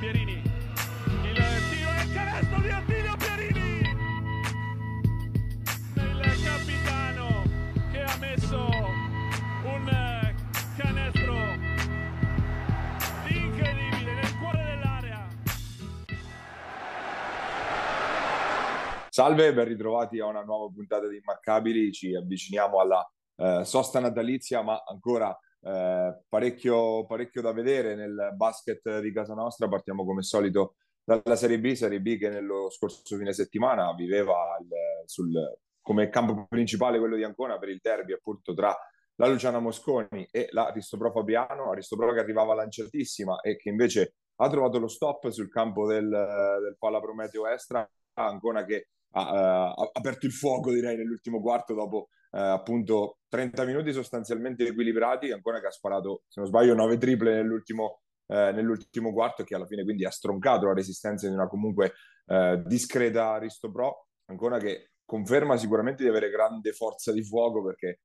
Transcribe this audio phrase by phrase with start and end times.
[0.00, 0.32] Pierini.
[0.32, 1.36] Il
[1.68, 3.80] tiro e il canestro di Attilio Pierini.
[5.94, 7.42] Il capitano
[7.92, 8.66] che ha messo
[9.62, 10.34] un
[10.78, 11.34] canestro
[13.28, 15.28] incredibile nel cuore dell'area.
[19.10, 21.92] Salve, ben ritrovati a una nuova puntata di Immarcabili.
[21.92, 29.00] Ci avviciniamo alla eh, sosta natalizia, ma ancora eh, parecchio, parecchio da vedere nel basket
[29.00, 29.68] di casa nostra.
[29.68, 34.68] Partiamo come solito dalla Serie B, Serie B che nello scorso fine settimana viveva il,
[35.06, 35.32] sul,
[35.80, 38.76] come campo principale quello di Ancona per il derby appunto tra
[39.16, 44.78] la Luciana Mosconi e l'Aristopro Fabiano, Aristopro che arrivava lanciatissima e che invece ha trovato
[44.78, 50.32] lo stop sul campo del, del Palla Prometeo Estra, Ancona che ha, uh, aperto il
[50.32, 56.22] fuoco direi nell'ultimo quarto dopo uh, appunto 30 minuti sostanzialmente equilibrati, ancora che ha sparato
[56.28, 60.66] se non sbaglio 9 triple nell'ultimo, uh, nell'ultimo quarto che alla fine quindi ha stroncato
[60.66, 61.92] la resistenza di una comunque
[62.64, 68.02] discreta Aristo Pro, ancora che conferma sicuramente di avere grande forza di fuoco perché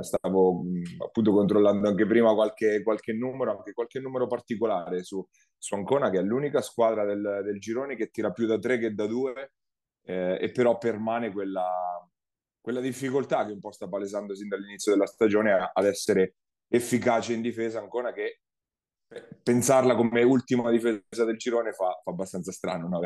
[0.00, 5.24] stavo mh, appunto controllando anche prima qualche, qualche numero, anche qualche numero particolare su,
[5.56, 8.94] su Ancona che è l'unica squadra del, del girone che tira più da 3 che
[8.94, 9.52] da 2
[10.06, 11.70] eh, e però permane quella,
[12.60, 16.36] quella difficoltà che un po' sta palesando sin dall'inizio della stagione ad essere
[16.68, 18.40] efficace in difesa ancora che
[19.42, 23.00] pensarla come ultima difesa del girone fa, fa abbastanza strano, no?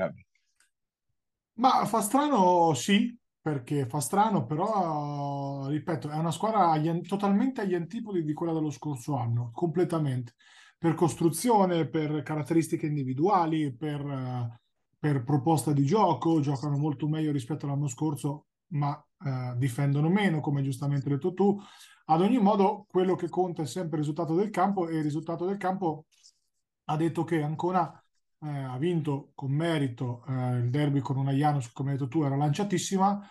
[1.54, 7.74] Ma fa strano sì, perché fa strano, però ripeto, è una squadra agli, totalmente agli
[7.74, 10.34] antipodi di quella dello scorso anno, completamente,
[10.76, 14.04] per costruzione, per caratteristiche individuali, per...
[14.04, 14.62] Uh,
[15.04, 20.62] per proposta di gioco, giocano molto meglio rispetto all'anno scorso, ma eh, difendono meno, come
[20.62, 21.58] giustamente detto tu.
[22.06, 25.46] Ad ogni modo, quello che conta è sempre il risultato del campo e il risultato
[25.46, 26.06] del campo
[26.84, 27.90] ha detto che Ancona
[28.40, 32.22] eh, ha vinto con merito eh, il derby con una Janus, come hai detto tu,
[32.24, 33.26] era lanciatissima,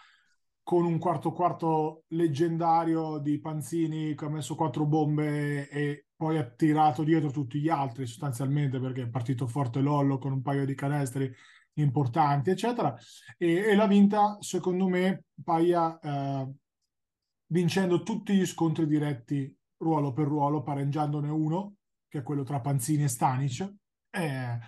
[0.64, 6.46] con un quarto quarto leggendario di Panzini che ha messo quattro bombe e poi ha
[6.50, 10.74] tirato dietro tutti gli altri sostanzialmente perché è partito forte Lollo con un paio di
[10.74, 11.32] canestri
[11.75, 12.95] importanti, eccetera,
[13.38, 16.51] e, e l'ha vinta, secondo me, Paia eh,
[17.47, 21.75] vincendo tutti gli scontri diretti ruolo per ruolo, pareggiandone uno,
[22.07, 23.73] che è quello tra Panzini e Stanic.
[24.09, 24.59] E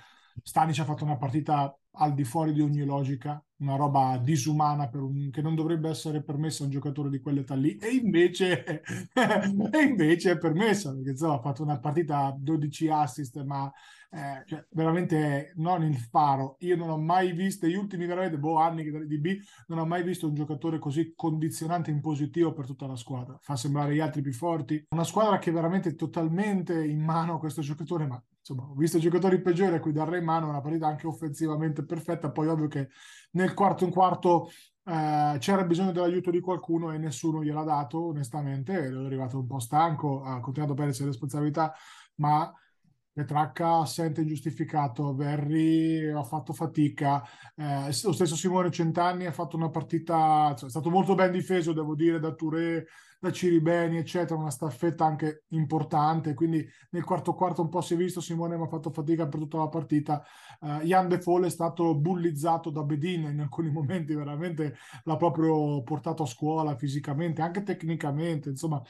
[0.43, 5.29] Stanic ha fatto una partita al di fuori di ogni logica, una roba disumana un,
[5.31, 8.81] che non dovrebbe essere permessa a un giocatore di quell'età lì, e invece,
[9.13, 13.71] e invece è permessa, perché insomma, ha fatto una partita 12 assist, ma
[14.11, 16.55] eh, cioè, veramente non il faro.
[16.59, 20.03] Io non ho mai visto, negli ultimi veramente boh, anni di B, non ho mai
[20.03, 23.37] visto un giocatore così condizionante in positivo per tutta la squadra.
[23.41, 24.85] Fa sembrare gli altri più forti.
[24.89, 28.99] Una squadra che è veramente totalmente in mano a questo giocatore, ma insomma, ho visto
[28.99, 32.29] giocatori peggiori a cui darle in mano una partita anche offensivamente perfetta.
[32.29, 32.89] Poi, ovvio che
[33.31, 34.49] nel quarto in quarto
[34.83, 38.73] eh, c'era bisogno dell'aiuto di qualcuno e nessuno gliel'ha dato, onestamente.
[38.73, 41.73] Ero arrivato un po' stanco, ha continuato a perdere le responsabilità,
[42.15, 42.53] ma
[43.15, 47.23] Petracca assente ingiustificato, Verri ha fatto fatica,
[47.55, 51.71] eh, lo stesso Simone Centanni ha fatto una partita, cioè, è stato molto ben difeso,
[51.71, 52.85] devo dire, da Touré,
[53.17, 57.97] da Ciribeni, eccetera, una staffetta anche importante, quindi nel quarto quarto un po' si è
[57.97, 60.21] visto, Simone mi ha fatto fatica per tutta la partita,
[60.59, 65.81] uh, Jan De Foll è stato bullizzato da Bedin in alcuni momenti, veramente l'ha proprio
[65.83, 68.83] portato a scuola fisicamente, anche tecnicamente, insomma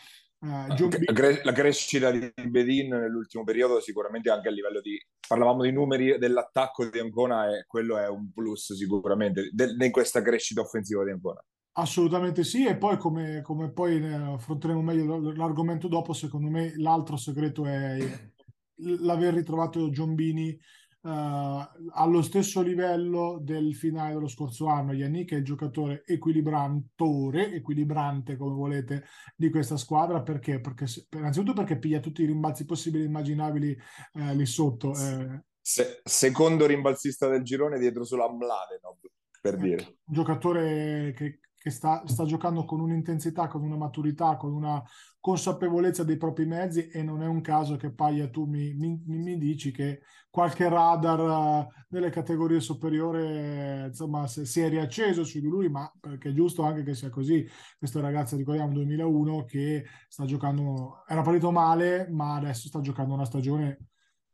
[0.46, 4.96] Uh, la crescita di Bedin nell'ultimo periodo sicuramente anche a livello di
[5.28, 10.22] parlavamo di numeri dell'attacco di Ancona e quello è un plus sicuramente de, in questa
[10.22, 11.44] crescita offensiva di Ancona.
[11.78, 17.66] Assolutamente sì e poi come, come poi affronteremo meglio l'argomento dopo secondo me l'altro segreto
[17.66, 17.98] è
[19.02, 20.56] l'aver ritrovato Giombini
[21.06, 24.94] uh, allo stesso livello del finale dello scorso anno.
[24.94, 29.06] Yannick è il giocatore equilibrantore, equilibrante come volete,
[29.36, 30.60] di questa squadra perché?
[30.60, 33.78] perché innanzitutto perché piglia tutti i rimbalzi possibili e immaginabili
[34.14, 34.94] uh, lì sotto.
[34.94, 35.44] Eh.
[35.62, 38.98] Se, secondo rimbalzista del girone dietro solo a Mladenov,
[39.42, 39.86] per eh, dire.
[40.06, 44.84] Un giocatore che, che sta, sta, giocando con un'intensità, con una maturità, con una
[45.20, 49.36] consapevolezza dei propri mezzi e non è un caso che Paglia tu mi, mi, mi
[49.40, 55.48] dici che qualche radar uh, nelle categorie superiori insomma se, si è riacceso su di
[55.48, 57.44] lui ma perché è giusto anche che sia così
[57.80, 63.26] questo ragazzo ricordiamo 2001 che sta giocando era partito male ma adesso sta giocando una
[63.26, 63.88] stagione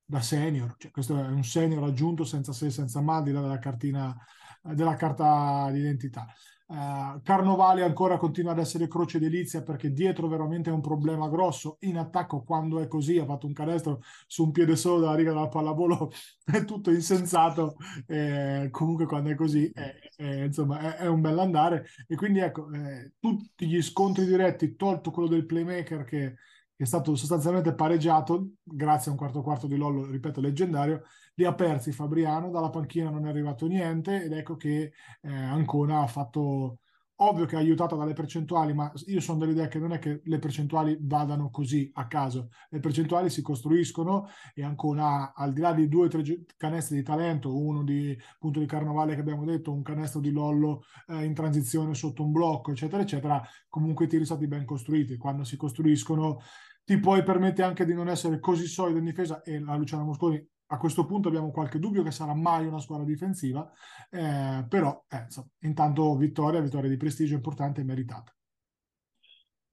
[0.03, 3.59] da senior, cioè, questo è un senior aggiunto senza se senza ma, di là della
[3.59, 4.13] cartina,
[4.61, 6.27] della carta d'identità.
[6.71, 11.75] Uh, Carnovale ancora continua ad essere croce delizia perché dietro veramente è un problema grosso.
[11.81, 15.33] In attacco, quando è così, ha fatto un canestro su un piede solo dalla riga
[15.33, 16.09] della pallavolo,
[16.45, 17.75] è tutto insensato.
[18.07, 21.87] Eh, comunque, quando è così, è, è, insomma, è, è un bell'andare.
[22.07, 26.35] E quindi, ecco, eh, tutti gli scontri diretti, tolto quello del playmaker che
[26.81, 31.03] è stato sostanzialmente pareggiato grazie a un quarto quarto di Lollo, ripeto, leggendario,
[31.41, 36.01] li ha persi Fabriano, dalla panchina non è arrivato niente ed ecco che eh, Ancona
[36.01, 36.79] ha fatto,
[37.15, 40.39] ovvio che ha aiutato dalle percentuali, ma io sono dell'idea che non è che le
[40.39, 45.87] percentuali vadano così a caso, le percentuali si costruiscono e Ancona, al di là di
[45.87, 46.23] due o tre
[46.57, 50.83] canestri di talento, uno di punto di carnavale che abbiamo detto, un canestro di Lollo
[51.07, 55.43] eh, in transizione sotto un blocco, eccetera, eccetera, comunque i tiri stati ben costruiti, quando
[55.43, 56.39] si costruiscono
[56.83, 60.43] ti puoi permettere anche di non essere così solido in difesa e la Luciana Mosconi
[60.71, 63.69] a questo punto abbiamo qualche dubbio che sarà mai una squadra difensiva,
[64.09, 68.33] eh, però eh, insomma, intanto vittoria, vittoria di prestigio importante e meritata.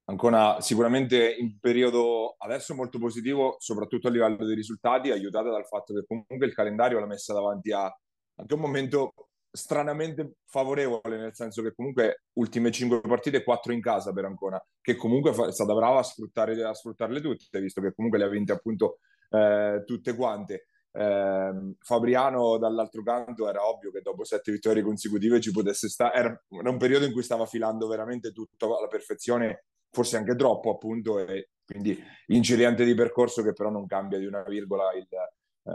[0.07, 5.95] Ancora sicuramente in periodo adesso molto positivo, soprattutto a livello dei risultati, aiutata dal fatto
[5.95, 7.95] che comunque il calendario l'ha messa davanti a
[8.41, 9.13] anche un momento
[9.51, 14.97] stranamente favorevole, nel senso che comunque ultime cinque partite, quattro in casa per Ancona, che
[14.97, 18.53] comunque è stata brava a, sfruttare, a sfruttarle tutte, visto che comunque le ha vinte
[18.53, 18.99] appunto
[19.31, 20.67] eh, tutte quante.
[20.99, 26.45] Eh, Fabriano dall'altro canto era ovvio che dopo sette vittorie consecutive ci potesse stare, era,
[26.49, 31.21] era un periodo in cui stava filando veramente tutto alla perfezione, forse anche troppo appunto,
[31.21, 31.97] e quindi
[32.27, 35.07] incidente di percorso che però non cambia di una virgola il,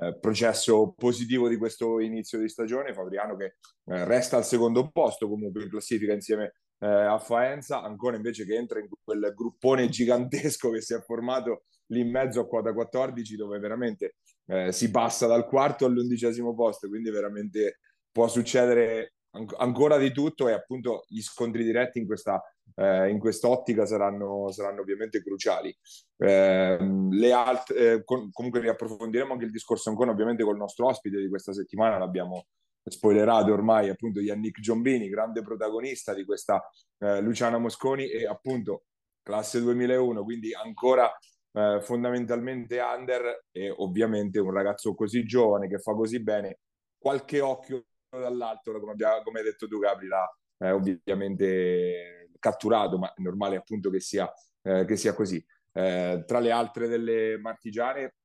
[0.01, 2.93] eh, processo positivo di questo inizio di stagione.
[2.93, 3.45] Fabriano che
[3.85, 8.55] eh, resta al secondo posto comunque in classifica insieme eh, a Faenza, ancora invece che
[8.55, 13.35] entra in quel gruppone gigantesco che si è formato lì in mezzo a quota 14
[13.35, 14.15] dove veramente
[14.47, 17.79] eh, si passa dal quarto all'undicesimo posto, quindi veramente
[18.11, 19.13] può succedere
[19.57, 22.39] ancora di tutto e appunto gli scontri diretti in questa
[22.75, 25.75] eh, in quest'ottica saranno, saranno ovviamente cruciali.
[26.17, 26.77] Eh,
[27.11, 31.29] le alt- eh, con- comunque riapprofondiremo anche il discorso ancora ovviamente col nostro ospite di
[31.29, 32.45] questa settimana, l'abbiamo
[32.85, 36.61] spoilerato ormai appunto Yannick Giombini, grande protagonista di questa
[36.99, 38.83] eh, Luciana Mosconi e appunto
[39.21, 41.09] classe 2001, quindi ancora
[41.53, 46.59] eh, fondamentalmente under e ovviamente un ragazzo così giovane che fa così bene,
[46.97, 53.13] qualche occhio dall'alto, come, abbiamo, come hai detto tu Gabri, l'ha eh, ovviamente catturato, ma
[53.13, 55.43] è normale appunto che sia, eh, che sia così.
[55.71, 58.15] Eh, tra le altre delle martigiane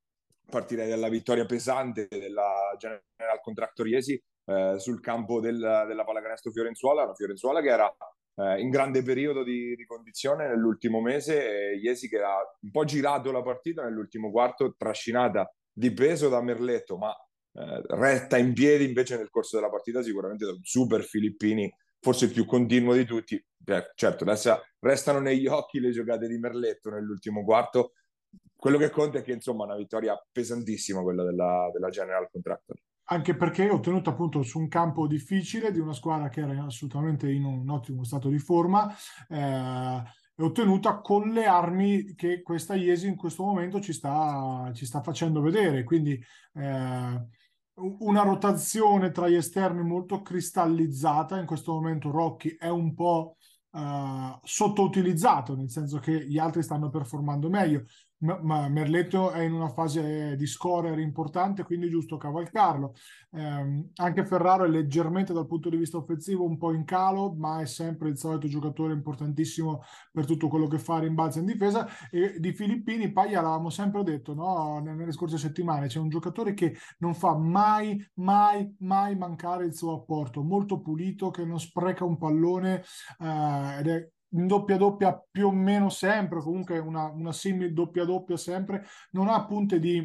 [0.50, 7.04] partirei dalla vittoria pesante della General Contractor Iesi eh, sul campo del, della pallacanestro Fiorenzuola,
[7.04, 7.94] la Fiorenzuola che era
[8.38, 12.84] eh, in grande periodo di, di condizione nell'ultimo mese, e Iesi che ha un po'
[12.84, 18.84] girato la partita nell'ultimo quarto, trascinata di peso da Merletto, ma eh, retta in piedi
[18.84, 23.04] invece nel corso della partita sicuramente da un super Filippini forse il più continuo di
[23.04, 23.42] tutti.
[23.56, 27.92] Beh, certo, adesso restano negli occhi le giocate di Merletto nell'ultimo quarto.
[28.54, 32.76] Quello che conta è che insomma è una vittoria pesantissima quella della, della General Contractor.
[33.10, 37.44] Anche perché ho appunto su un campo difficile di una squadra che era assolutamente in
[37.44, 38.94] un ottimo stato di forma.
[39.28, 40.02] Eh,
[40.34, 45.00] è ottenuta con le armi che questa Iesi in questo momento ci sta, ci sta
[45.00, 45.84] facendo vedere.
[45.84, 46.12] Quindi
[46.52, 47.26] eh,
[47.74, 51.38] una rotazione tra gli esterni molto cristallizzata.
[51.38, 53.36] In questo momento Rocchi è un po'
[53.70, 57.84] uh, sottoutilizzato, nel senso che gli altri stanno performando meglio
[58.20, 62.94] ma Merletto è in una fase di scorer importante, quindi è giusto cavalcarlo.
[63.30, 67.60] Eh, anche Ferraro è leggermente dal punto di vista offensivo un po' in calo, ma
[67.60, 71.86] è sempre il solito giocatore importantissimo per tutto quello che fa rimbalzo in difesa.
[72.10, 74.80] E di Filippini, Paglia l'avevamo sempre detto no?
[74.80, 79.94] nelle scorse settimane, c'è un giocatore che non fa mai, mai, mai mancare il suo
[79.94, 82.82] apporto, molto pulito, che non spreca un pallone
[83.20, 88.04] eh, ed è in doppia doppia più o meno sempre, comunque una, una simile doppia
[88.04, 90.04] doppia sempre, non ha punte di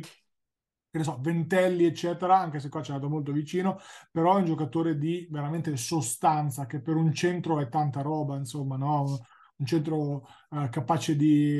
[0.94, 3.80] che ne so, Ventelli, eccetera, anche se qua c'è andato molto vicino,
[4.12, 8.78] però è un giocatore di veramente sostanza, che per un centro è tanta roba, insomma,
[8.78, 9.20] no?
[9.56, 11.58] un centro eh, capace di,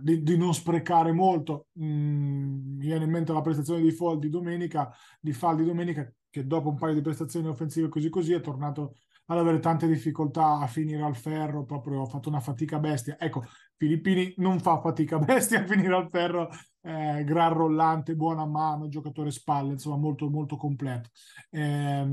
[0.00, 1.66] di, di, non sprecare molto.
[1.80, 6.08] Mm, mi viene in mente la prestazione di Fall di domenica, di Fall di domenica,
[6.30, 8.94] che dopo un paio di prestazioni offensive così così è tornato
[9.30, 13.16] ad avere tante difficoltà a finire al ferro, proprio ha fatto una fatica bestia.
[13.18, 13.44] Ecco,
[13.76, 16.48] Filippini non fa fatica bestia a finire al ferro,
[16.82, 21.10] eh, gran rollante, buona mano, giocatore spalle, insomma molto molto completo.
[21.48, 22.04] Eh,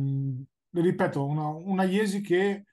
[0.69, 2.65] ripeto, una, una Iesi che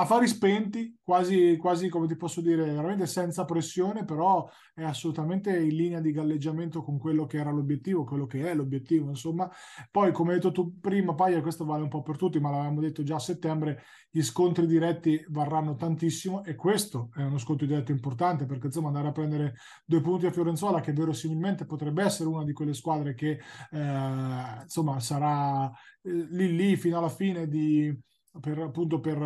[0.00, 5.74] affari spenti, quasi, quasi come ti posso dire, veramente senza pressione, però è assolutamente in
[5.74, 9.50] linea di galleggiamento con quello che era l'obiettivo, quello che è l'obiettivo, insomma.
[9.90, 12.80] Poi, come hai detto tu prima, Paia, questo vale un po' per tutti, ma l'avevamo
[12.80, 17.90] detto già a settembre, gli scontri diretti varranno tantissimo e questo è uno scontro diretto
[17.90, 22.42] importante perché insomma andare a prendere due punti a Fiorenzuola che verosimilmente potrebbe essere una
[22.44, 23.38] di quelle squadre che
[23.70, 25.70] eh, insomma sarà
[26.02, 27.94] eh, lì lì fino alla fine di
[28.40, 29.18] per, appunto per,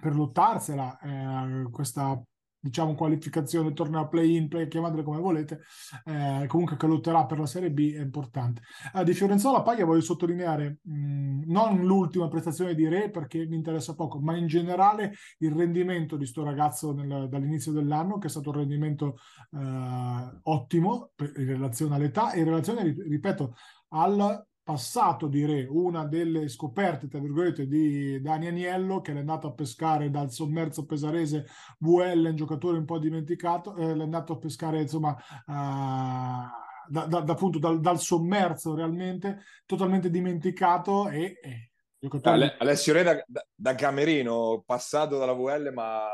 [0.00, 2.20] per lottarsela eh, questa
[2.62, 5.62] diciamo qualificazione, torneo play-in, play, chiamatele come volete,
[6.04, 8.60] eh, comunque che lotterà per la Serie B è importante.
[8.94, 13.94] Eh, di Fiorenzola Paglia voglio sottolineare mh, non l'ultima prestazione di Re perché mi interessa
[13.94, 18.50] poco, ma in generale il rendimento di sto ragazzo nel, dall'inizio dell'anno, che è stato
[18.50, 19.16] un rendimento
[19.52, 23.54] eh, ottimo per, in relazione all'età e in relazione, ripeto,
[23.92, 29.52] al passato direi una delle scoperte tra virgolette di Dani Agnello che è andato a
[29.52, 31.46] pescare dal sommerso pesarese
[31.78, 35.10] VL un giocatore un po' dimenticato eh, è andato a pescare insomma
[35.46, 42.54] uh, da, da, appunto dal, dal, sommerso realmente totalmente dimenticato e, e giocatore...
[42.56, 46.06] Alessio Re da, da Camerino passato dalla VL ma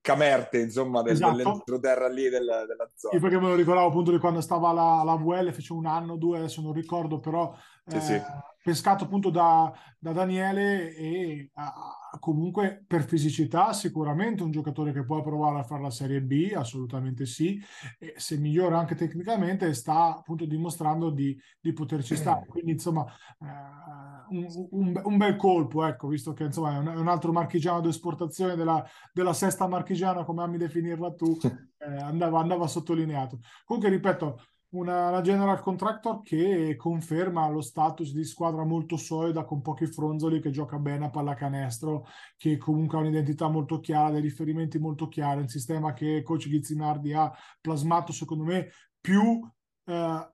[0.00, 1.36] Camerte, insomma, del, esatto.
[1.36, 3.14] dell'entroterra lì del, della zona.
[3.14, 6.16] Sì, perché me lo ricordavo appunto di quando stava la, la VL, fece un anno,
[6.16, 7.52] due, adesso non ricordo, però
[7.86, 8.20] sì, eh, sì.
[8.62, 15.22] pescato appunto da, da Daniele e uh, comunque per fisicità sicuramente un giocatore che può
[15.22, 17.60] provare a fare la Serie B, assolutamente sì,
[17.98, 23.04] e se migliora anche tecnicamente sta appunto dimostrando di, di poterci stare, quindi insomma...
[23.38, 27.32] Uh, un, un, un, bel colpo, ecco, visto che insomma è un, è un altro
[27.32, 33.38] marchigiano d'esportazione della, della, sesta marchigiana, come ami definirla tu, eh, andava, andava, sottolineato.
[33.64, 34.40] Comunque, ripeto,
[34.70, 40.40] una, una, general contractor che conferma lo status di squadra molto solida con pochi fronzoli
[40.40, 42.06] che gioca bene a pallacanestro
[42.36, 47.12] che comunque ha un'identità molto chiara dei riferimenti molto chiari un sistema che coach Ghizzinardi
[47.12, 48.70] ha plasmato secondo me
[49.00, 49.40] più
[49.84, 50.30] eh,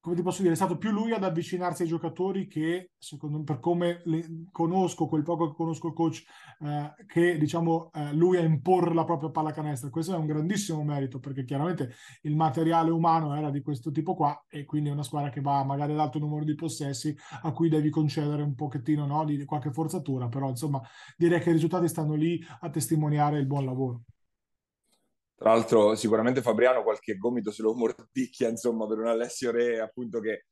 [0.00, 3.44] come ti posso dire, è stato più lui ad avvicinarsi ai giocatori che, secondo me,
[3.44, 4.02] per come
[4.50, 6.24] conosco, quel poco che conosco il coach,
[6.60, 9.90] eh, che diciamo eh, lui a imporre la propria pallacanestro.
[9.90, 11.92] Questo è un grandissimo merito perché chiaramente
[12.22, 15.62] il materiale umano era di questo tipo qua e quindi è una squadra che va
[15.64, 19.44] magari ad alto numero di possessi a cui devi concedere un pochettino no, di, di
[19.44, 20.80] qualche forzatura, però insomma
[21.16, 24.02] direi che i risultati stanno lì a testimoniare il buon lavoro.
[25.40, 30.20] Tra l'altro, sicuramente Fabriano qualche gomito se lo mordicchia, insomma, per un Alessio Re, appunto,
[30.20, 30.44] che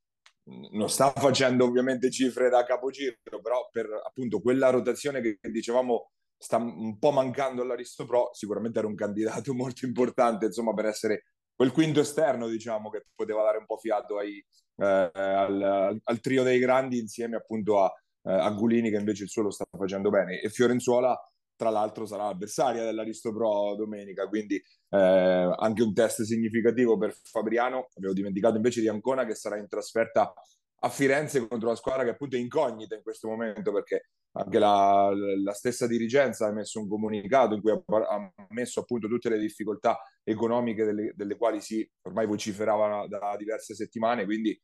[0.70, 6.56] non sta facendo ovviamente cifre da capogiro, però per appunto quella rotazione che dicevamo sta
[6.56, 11.70] un po' mancando all'Aristo Pro, sicuramente era un candidato molto importante, insomma, per essere quel
[11.70, 14.42] quinto esterno, diciamo, che poteva dare un po' fiato ai,
[14.76, 17.92] eh, al, al, trio dei grandi insieme appunto a,
[18.22, 20.40] eh, a Gulini che invece il suo lo sta facendo bene.
[20.40, 21.14] E Fiorenzuola
[21.58, 27.88] tra l'altro sarà avversaria dell'Aristo Pro domenica, quindi eh, anche un test significativo per Fabriano.
[27.96, 30.32] Avevo dimenticato invece di Ancona che sarà in trasferta
[30.80, 35.10] a Firenze contro la squadra che appunto è incognita in questo momento perché anche la,
[35.42, 39.38] la stessa dirigenza ha messo un comunicato in cui ha, ha messo appunto tutte le
[39.38, 44.56] difficoltà economiche delle, delle quali si ormai vociferava da diverse settimane, quindi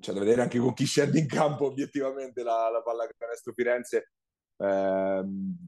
[0.00, 4.10] c'è da vedere anche con chi scende in campo obiettivamente la, la pallacanestro Firenze
[4.58, 5.24] eh,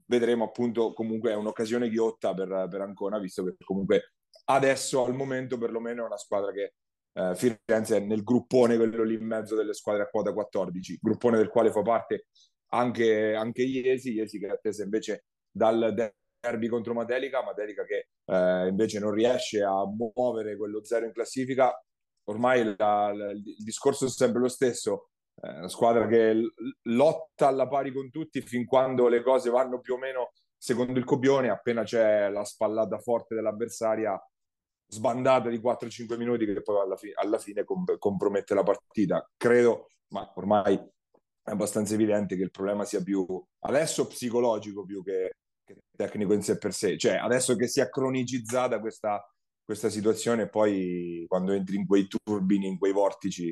[0.07, 4.15] vedremo appunto comunque è un'occasione ghiotta per, per Ancona visto che comunque
[4.47, 6.75] adesso al momento perlomeno è una squadra che
[7.13, 11.37] eh, Firenze è nel gruppone quello lì in mezzo delle squadre a quota 14 gruppone
[11.37, 12.27] del quale fa parte
[12.73, 18.69] anche, anche Iesi Iesi che è attesa invece dal derby contro Matelica Matelica che eh,
[18.69, 21.73] invece non riesce a muovere quello zero in classifica.
[22.25, 25.10] Ormai la, la, il discorso è sempre lo stesso
[25.41, 29.95] è una squadra che lotta alla pari con tutti fin quando le cose vanno più
[29.95, 34.21] o meno secondo il copione, appena c'è la spallata forte dell'avversaria,
[34.87, 39.27] sbandata di 4-5 minuti che poi alla, fi- alla fine comp- compromette la partita.
[39.37, 43.25] Credo, ma ormai è abbastanza evidente che il problema sia più
[43.61, 46.99] adesso psicologico più che, che tecnico in sé per sé.
[46.99, 49.27] Cioè, adesso che si è cronicizzata questa,
[49.65, 53.51] questa situazione, poi quando entri in quei turbini, in quei vortici,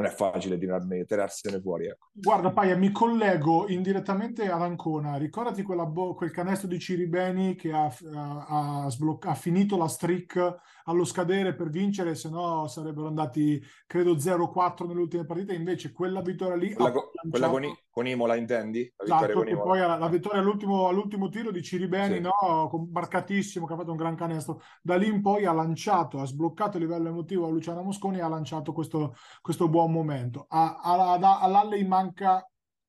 [0.00, 1.86] non è facile tirarne, tirarsene fuori.
[1.86, 2.08] Ecco.
[2.12, 5.16] Guarda, Paia, mi collego indirettamente ad Ancona.
[5.16, 10.58] Ricordati bo- quel canestro di Ciribeni che ha, ha, ha, sbloc- ha, finito la streak
[10.84, 15.54] allo scadere per vincere, se no sarebbero andati, credo, 0-4 nelle ultime partite.
[15.54, 16.72] Invece quella vittoria lì...
[16.72, 18.90] Quella, co- quella con, I- con, Imola, intendi?
[18.96, 19.64] La esatto, con Imola.
[19.64, 22.20] poi la, la vittoria all'ultimo, all'ultimo, tiro di Ciribeni, sì.
[22.20, 22.88] no?
[22.90, 24.60] marcatissimo, che ha fatto un gran canestro.
[24.82, 28.22] Da lì in poi ha lanciato, ha sbloccato il livello emotivo a Luciano Mosconi e
[28.22, 30.46] ha lanciato questo, questo buon momento.
[30.48, 32.44] A, a, a, all'Alley manca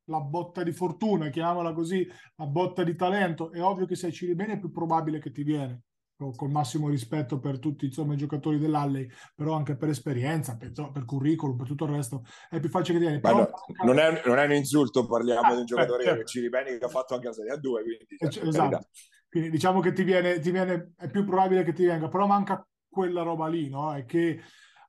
[0.05, 4.33] la botta di fortuna, chiamiamola così, la botta di talento, è ovvio che se ci
[4.35, 5.83] bene è più probabile che ti viene
[6.29, 11.05] col massimo rispetto per tutti insomma, i giocatori dell'Alley, però anche per esperienza, per, per,
[11.05, 13.19] curriculum, per tutto il resto, è più facile che viene.
[13.19, 13.39] Però...
[13.39, 13.49] No,
[13.83, 16.19] non, è, non, è, un insulto, parliamo ah, di un giocatore certo.
[16.19, 18.87] che ci ribeni che ha fatto anche la Serie A2, quindi, cioè, esatto.
[19.27, 22.63] quindi diciamo che ti viene, ti viene, è più probabile che ti venga, però manca
[22.87, 23.93] quella roba lì, no?
[23.93, 24.39] È che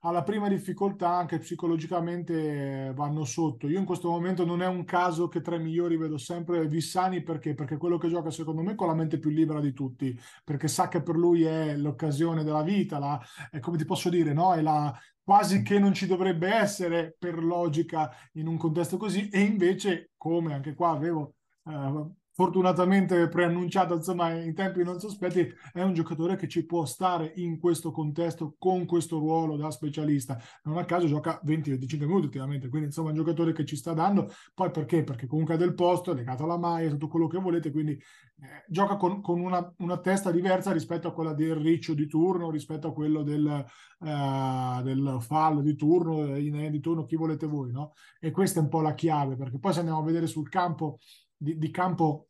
[0.05, 3.67] alla prima difficoltà anche psicologicamente vanno sotto.
[3.67, 7.23] Io in questo momento non è un caso che tra i migliori vedo sempre Vissani
[7.23, 7.53] perché?
[7.53, 10.89] Perché quello che gioca secondo me con la mente più libera di tutti, perché sa
[10.89, 13.19] che per lui è l'occasione della vita, la,
[13.49, 14.53] è come ti posso dire, no?
[14.53, 14.93] È la,
[15.23, 20.53] quasi che non ci dovrebbe essere per logica in un contesto così e invece come
[20.53, 26.47] anche qua avevo eh, fortunatamente preannunciato insomma in tempi non sospetti è un giocatore che
[26.47, 31.39] ci può stare in questo contesto con questo ruolo da specialista non a caso gioca
[31.45, 35.03] 20-25 minuti ultimamente quindi insomma è un giocatore che ci sta dando poi perché?
[35.03, 38.65] perché comunque ha del posto è legato alla maglia tutto quello che volete quindi eh,
[38.67, 42.87] gioca con, con una, una, testa diversa rispetto a quella del riccio di turno rispetto
[42.87, 43.65] a quello del,
[43.99, 47.93] uh, del fallo di turno in di turno chi volete voi no?
[48.19, 50.97] e questa è un po' la chiave perché poi se andiamo a vedere sul campo
[51.37, 52.29] di, di campo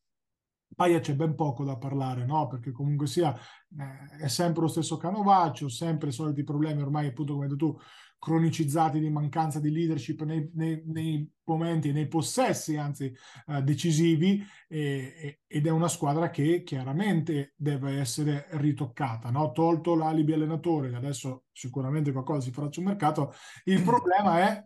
[0.76, 2.48] Paia c'è ben poco da parlare, no?
[2.48, 7.34] Perché comunque sia eh, è sempre lo stesso canovaccio, sempre i soliti problemi ormai appunto
[7.34, 7.80] come hai detto tu
[8.24, 13.14] cronicizzati di mancanza di leadership nei, nei, nei momenti, nei possessi anzi
[13.48, 19.52] eh, decisivi e, ed è una squadra che chiaramente deve essere ritoccata, no?
[19.52, 23.34] tolto l'alibi allenatore, adesso sicuramente qualcosa si farà sul mercato,
[23.66, 24.64] il problema è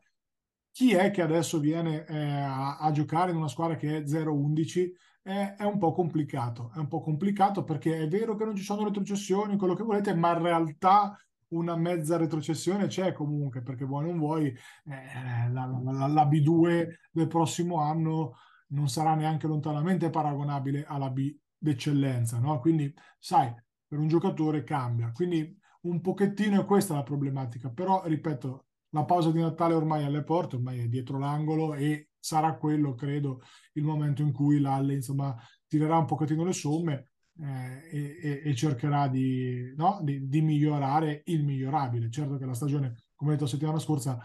[0.78, 4.92] chi è che adesso viene eh, a, a, giocare in una squadra che è 0-11
[5.24, 8.62] è, è, un po' complicato, è un po' complicato perché è vero che non ci
[8.62, 11.18] sono retrocessioni, quello che volete, ma in realtà
[11.48, 17.28] una mezza retrocessione c'è comunque, perché vuoi non vuoi, eh, la, la, la, B2 del
[17.28, 18.36] prossimo anno
[18.68, 22.60] non sarà neanche lontanamente paragonabile alla B d'eccellenza, no?
[22.60, 23.52] Quindi, sai,
[23.88, 25.12] per un giocatore cambia.
[25.12, 30.06] Quindi un pochettino è questa la problematica, però ripeto, la pausa di Natale ormai è
[30.06, 33.42] alle porte, ormai è dietro l'angolo e sarà quello, credo,
[33.74, 35.36] il momento in cui l'Alle insomma
[35.68, 40.00] tirerà un pochettino le somme eh, e, e, cercherà di, no?
[40.02, 42.10] di, di, migliorare il migliorabile.
[42.10, 44.20] Certo che la stagione, come detto la settimana scorsa,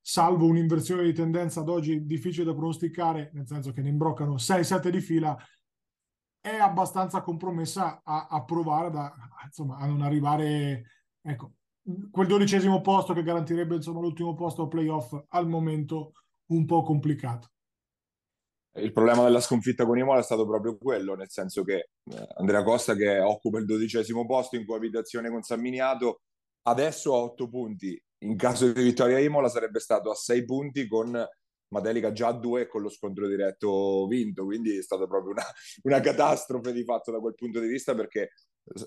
[0.00, 4.88] salvo un'inversione di tendenza ad oggi difficile da pronosticare, nel senso che ne imbroccano 6-7
[4.88, 5.36] di fila,
[6.40, 9.12] è abbastanza compromessa a, a provare da,
[9.44, 10.84] insomma, a non arrivare
[11.22, 11.52] ecco,
[12.10, 16.12] quel dodicesimo posto che garantirebbe insomma, l'ultimo posto a playoff al momento
[16.46, 17.48] un po' complicato.
[18.74, 21.74] Il problema della sconfitta con Imola è stato proprio quello, nel senso che
[22.04, 26.20] eh, Andrea Costa che occupa il dodicesimo posto in coabitazione con San Miniato,
[26.62, 30.86] adesso ha otto punti, in caso di vittoria a Imola sarebbe stato a sei punti
[30.86, 31.26] con
[31.72, 35.44] Madelica già a due con lo scontro diretto vinto, quindi è stata proprio una,
[35.82, 38.32] una catastrofe di fatto da quel punto di vista perché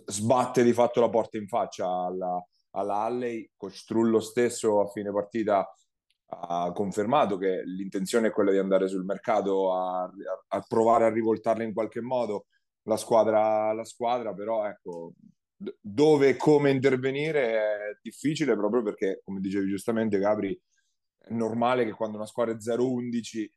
[0.06, 2.42] sbatte di fatto la porta in faccia alla,
[2.75, 5.67] alla Halley, Coach Trullo stesso a fine partita
[6.36, 10.03] ha confermato che l'intenzione è quella di andare sul mercato a,
[10.47, 12.47] a, provare a rivoltarla in qualche modo.
[12.83, 15.13] La squadra, la squadra però ecco
[15.79, 20.59] dove e come intervenire è difficile proprio perché come dicevi giustamente Gabri
[21.17, 23.47] è normale che quando una squadra è 0-11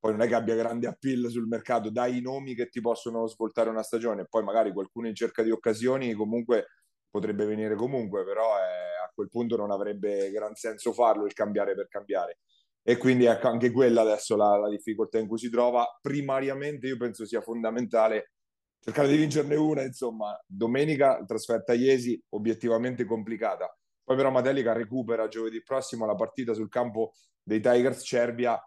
[0.00, 3.70] poi non è che abbia grande appeal sul mercato dai nomi che ti possono svoltare
[3.70, 6.66] una stagione poi magari qualcuno in cerca di occasioni comunque
[7.12, 11.74] potrebbe venire comunque, però eh, a quel punto non avrebbe gran senso farlo il cambiare
[11.74, 12.38] per cambiare.
[12.82, 15.86] E quindi ecco, anche quella adesso la, la difficoltà in cui si trova.
[16.00, 18.32] Primariamente io penso sia fondamentale
[18.80, 23.72] cercare di vincerne una, insomma, domenica trasferta a Iesi, obiettivamente complicata.
[24.02, 28.58] Poi però Matelica recupera giovedì prossimo la partita sul campo dei Tigers Cervia.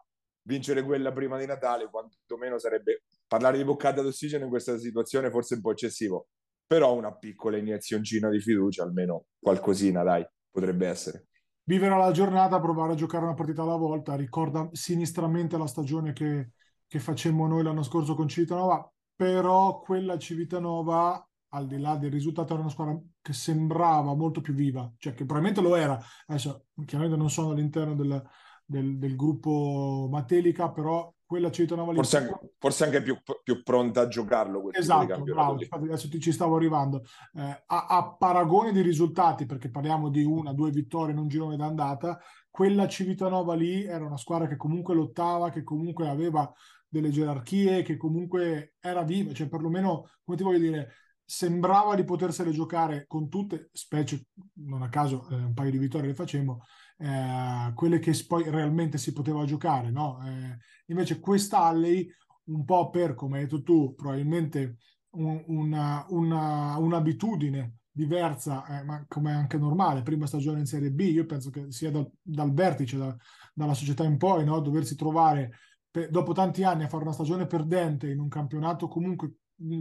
[0.43, 5.55] Vincere quella prima di Natale, quantomeno sarebbe parlare di boccata d'ossigeno in questa situazione forse
[5.55, 6.27] un po' eccessivo
[6.65, 11.27] però una piccola iniezioncina di fiducia, almeno qualcosina, dai, potrebbe essere.
[11.63, 16.51] Vivere la giornata, provare a giocare una partita alla volta, ricorda sinistramente la stagione che,
[16.87, 22.53] che facemmo noi l'anno scorso con Civitanova, però quella Civitanova, al di là del risultato,
[22.53, 25.99] era una squadra che sembrava molto più viva, cioè che probabilmente lo era.
[26.27, 28.23] Adesso, chiaramente non sono all'interno del,
[28.65, 31.97] del, del gruppo Matelica, però quella Civitanova lì.
[31.97, 34.71] Forse, anche, forse anche più, più, pronta a giocarlo.
[34.71, 37.03] Esatto, bravo, adesso ti, ci stavo arrivando.
[37.33, 41.57] Eh, a, a, paragone di risultati, perché parliamo di una, due vittorie in un girone
[41.57, 46.51] d'andata, quella Civitanova lì era una squadra che comunque lottava, che comunque aveva
[46.87, 50.93] delle gerarchie, che comunque era viva, cioè perlomeno, come ti voglio dire,
[51.25, 54.27] sembrava di potersele giocare con tutte, specie
[54.59, 56.63] non a caso eh, un paio di vittorie le facemmo,
[56.97, 60.19] eh, quelle che poi realmente si poteva giocare, no?
[60.25, 62.09] Eh, invece quest'Alley,
[62.45, 64.77] un po' per, come hai detto tu, probabilmente
[65.11, 70.91] un, una, una, un'abitudine diversa, eh, ma come è anche normale, prima stagione in Serie
[70.91, 73.15] B, io penso che sia dal, dal vertice, da,
[73.53, 74.59] dalla società in poi, no?
[74.59, 75.51] doversi trovare
[75.89, 79.35] per, dopo tanti anni a fare una stagione perdente in un campionato comunque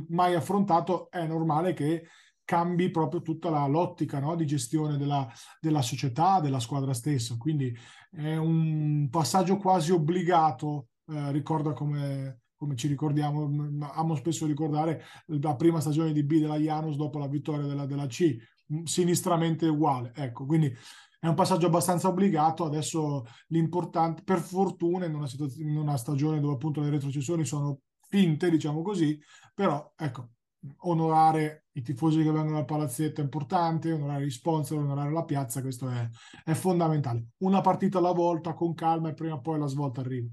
[0.08, 2.06] mai affrontato, è normale che
[2.44, 4.34] cambi proprio tutta la, l'ottica no?
[4.34, 5.30] di gestione della,
[5.60, 7.36] della, società, della squadra stessa.
[7.36, 7.74] Quindi
[8.10, 13.50] è un passaggio quasi obbligato, eh, ricorda come, come ci ricordiamo,
[13.94, 18.06] amo spesso ricordare la prima stagione di B della Janus dopo la vittoria della, della
[18.06, 18.36] C,
[18.84, 20.12] sinistramente uguale.
[20.14, 20.72] Ecco, quindi
[21.18, 22.64] è un passaggio abbastanza obbligato.
[22.64, 28.50] Adesso l'importante, per fortuna, in una, in una stagione dove appunto le retrocessioni sono finte,
[28.50, 29.18] diciamo così,
[29.54, 30.33] però ecco,
[30.78, 35.60] onorare i tifosi che vengono dal palazzetto è importante, onorare gli sponsor, onorare la piazza,
[35.60, 36.08] questo è,
[36.44, 37.28] è fondamentale.
[37.38, 40.28] Una partita alla volta, con calma e prima o poi la svolta arriva.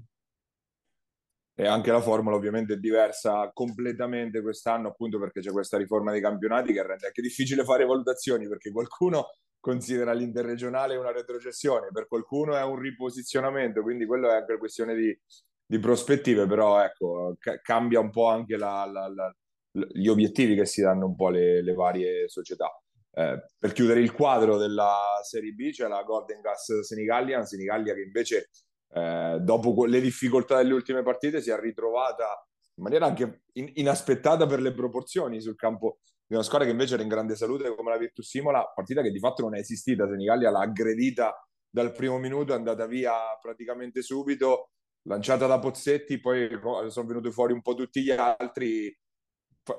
[1.54, 6.20] E anche la formula ovviamente è diversa completamente quest'anno, appunto perché c'è questa riforma dei
[6.20, 9.26] campionati che rende anche difficile fare valutazioni, perché qualcuno
[9.60, 14.94] considera l'interregionale una retrocessione, per qualcuno è un riposizionamento, quindi quello è anche una questione
[14.94, 15.16] di,
[15.64, 19.36] di prospettive, però ecco, ca- cambia un po' anche la, la, la,
[19.72, 22.70] gli obiettivi che si danno un po' le, le varie società.
[23.14, 28.02] Eh, per chiudere il quadro della Serie B c'è la Golden Gas Senigallia, Senigallia che
[28.02, 28.50] invece
[28.94, 34.46] eh, dopo le difficoltà delle ultime partite, si è ritrovata in maniera anche in, inaspettata
[34.46, 37.90] per le proporzioni sul campo di una squadra che invece era in grande salute come
[37.90, 40.08] la Virtus Simola, partita che di fatto non è esistita.
[40.08, 41.34] Senigallia l'ha aggredita
[41.68, 44.70] dal primo minuto, è andata via praticamente subito,
[45.02, 46.48] lanciata da Pozzetti, poi
[46.88, 48.94] sono venuti fuori un po' tutti gli altri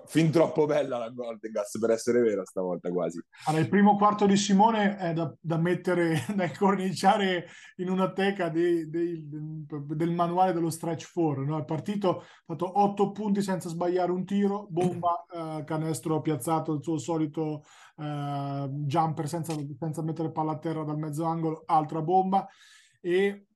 [0.06, 3.22] fin troppo bella la Golden Gas per essere vera stavolta quasi.
[3.46, 8.50] Allora, il primo quarto di Simone è da, da mettere, da incorniciare in una teca
[8.50, 11.44] di, di, del manuale dello stretch 4.
[11.44, 11.60] No?
[11.60, 15.26] È partito, ha fatto 8 punti senza sbagliare un tiro, bomba,
[15.60, 17.64] eh, canestro piazzato, il suo solito
[17.98, 22.48] eh, jumper senza, senza mettere palla a terra dal mezzo angolo, altra bomba.
[23.02, 23.48] E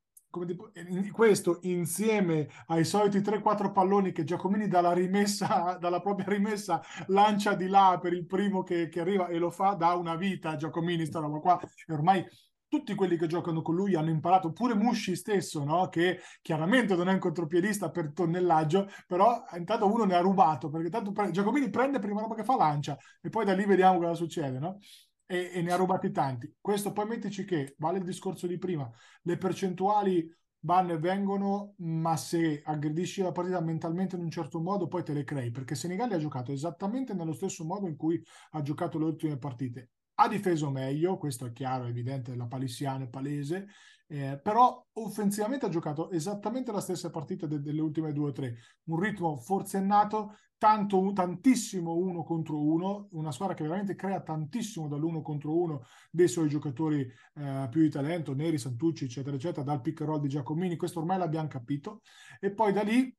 [0.45, 0.71] dico,
[1.12, 7.67] questo insieme ai soliti 3-4 palloni che Giacomini dalla rimessa, dalla propria rimessa lancia di
[7.67, 11.19] là per il primo che, che arriva e lo fa da una vita Giacomini sta
[11.19, 12.26] roba qua e ormai
[12.69, 15.88] tutti quelli che giocano con lui hanno imparato, pure Musci stesso, no?
[15.88, 20.89] che chiaramente non è un contropiedista per tonnellaggio, però intanto uno ne ha rubato, perché
[20.89, 24.15] tanto pre- Giacomini prende prima roba che fa lancia e poi da lì vediamo cosa
[24.15, 24.60] succede.
[24.60, 24.80] No?
[25.27, 26.51] E, e ne ha rubati tanti.
[26.59, 28.89] Questo poi mettici che, vale il discorso di prima,
[29.23, 30.27] le percentuali
[30.61, 35.13] vanno e vengono, ma se aggredisci la partita mentalmente in un certo modo, poi te
[35.13, 39.05] le crei, perché Senigallia ha giocato esattamente nello stesso modo in cui ha giocato le
[39.05, 39.91] ultime partite.
[40.19, 43.67] Ha difeso meglio, questo è chiaro, evidente, la palissiana è palese,
[44.08, 48.56] eh, però offensivamente ha giocato esattamente la stessa partita de- delle ultime due o tre,
[48.86, 55.21] un ritmo forsennato, tanto, tantissimo uno contro uno, una squadra che veramente crea tantissimo dall'uno
[55.21, 57.01] contro uno dei suoi giocatori
[57.36, 61.19] eh, più di talento, Neri, Santucci, eccetera, eccetera, dal pick roll di Giacomini, questo ormai
[61.19, 62.01] l'abbiamo capito,
[62.39, 63.15] e poi da lì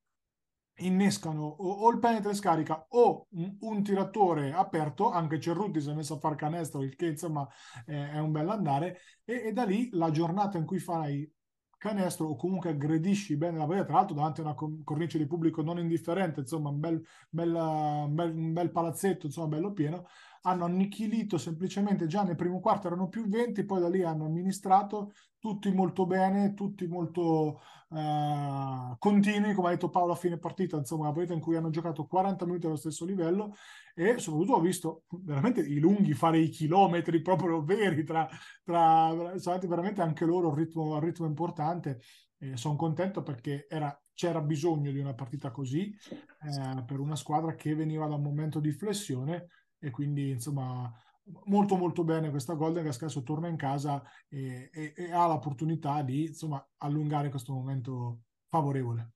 [0.78, 5.90] innescano o, o il penetra e scarica o un, un, tiratore aperto, anche Cerruti si
[5.90, 7.46] è messo a far canestro, il che insomma
[7.86, 11.30] eh, è un bel andare, e, e, da lì la giornata in cui fai
[11.78, 15.62] canestro o comunque aggredisci bene la partita, tra l'altro davanti a una cornice di pubblico
[15.62, 20.06] non indifferente, insomma un bel, bel, un bel, palazzetto, insomma bello pieno,
[20.48, 25.12] hanno annichilito semplicemente già nel primo quarto erano più 20, poi da lì hanno amministrato
[25.38, 31.02] tutti molto bene, tutti molto uh, continui, come ha detto Paolo a fine partita, insomma
[31.02, 33.54] una partita in cui hanno giocato 40 minuti allo stesso livello
[33.94, 38.28] e soprattutto ho visto veramente i lunghi fare i chilometri proprio veri tra,
[38.64, 39.12] tra
[39.66, 42.00] veramente anche loro a ritmo, ritmo importante.
[42.40, 47.54] Eh, sono contento perché era, c'era bisogno di una partita così eh, per una squadra
[47.54, 50.92] che veniva da un momento di flessione e quindi insomma
[51.44, 56.02] molto molto bene questa Golden che adesso torna in casa e, e, e, ha l'opportunità
[56.02, 59.12] di insomma allungare questo momento favorevole.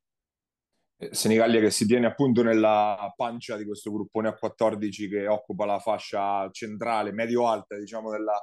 [0.99, 5.65] Eh, Senigallia che si tiene appunto nella pancia di questo gruppone a 14 che occupa
[5.65, 8.39] la fascia centrale, medio-alta diciamo della,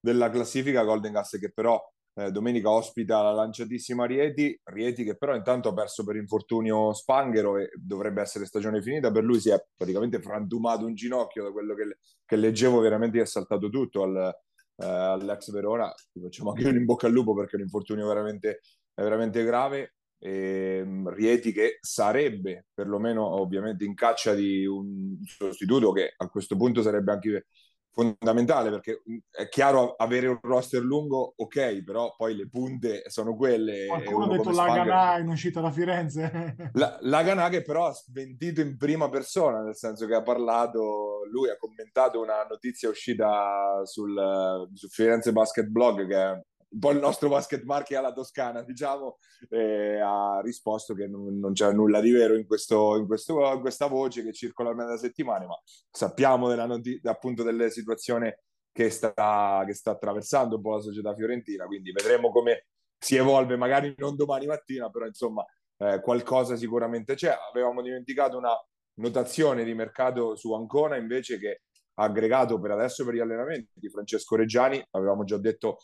[0.00, 1.80] della classifica, Golden Gas che però
[2.14, 7.56] eh, domenica ospita la lanciatissima Rieti, Rieti che però intanto ha perso per infortunio Spanghero
[7.58, 11.74] e dovrebbe essere stagione finita, per lui si è praticamente frantumato un ginocchio da quello
[11.74, 14.34] che, che leggevo, veramente è saltato tutto al,
[14.76, 18.06] eh, all'ex Verona, Ti facciamo anche un in bocca al lupo perché è un infortunio
[18.06, 18.60] veramente,
[18.94, 19.94] veramente grave.
[20.18, 26.56] E, mm, Rieti che sarebbe perlomeno ovviamente in caccia di un sostituto che a questo
[26.56, 27.46] punto sarebbe anche
[27.92, 33.86] fondamentale perché è chiaro avere un roster lungo, ok, però poi le punte sono quelle.
[33.86, 36.30] Qualcuno ha detto la Ganà in uscita da Firenze.
[36.74, 41.24] La, la Ganà che però ha smentito in prima persona, nel senso che ha parlato,
[41.30, 46.40] lui ha commentato una notizia uscita sul, su Firenze Basket Blog che è
[46.72, 51.52] un po' il nostro basket market alla Toscana, diciamo, e ha risposto che non, non
[51.52, 54.96] c'è nulla di vero in, questo, in, questo, in, questa voce che circola almeno da
[54.96, 55.58] settimane, ma
[55.90, 58.32] sappiamo della notizia, appunto delle situazioni
[58.72, 62.66] che sta, che sta attraversando un po' la società fiorentina, quindi vedremo come
[62.98, 65.44] si evolve, magari non domani mattina, però insomma
[65.76, 67.36] eh, qualcosa sicuramente c'è.
[67.52, 68.54] Avevamo dimenticato una
[68.94, 71.62] notazione di mercato su Ancona invece che
[71.94, 75.78] ha aggregato per adesso per gli allenamenti di Francesco Reggiani, avevamo già detto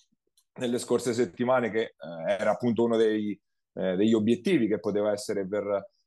[0.59, 1.95] nelle scorse settimane che eh,
[2.27, 3.39] era appunto uno dei,
[3.75, 5.65] eh, degli obiettivi che poteva essere per,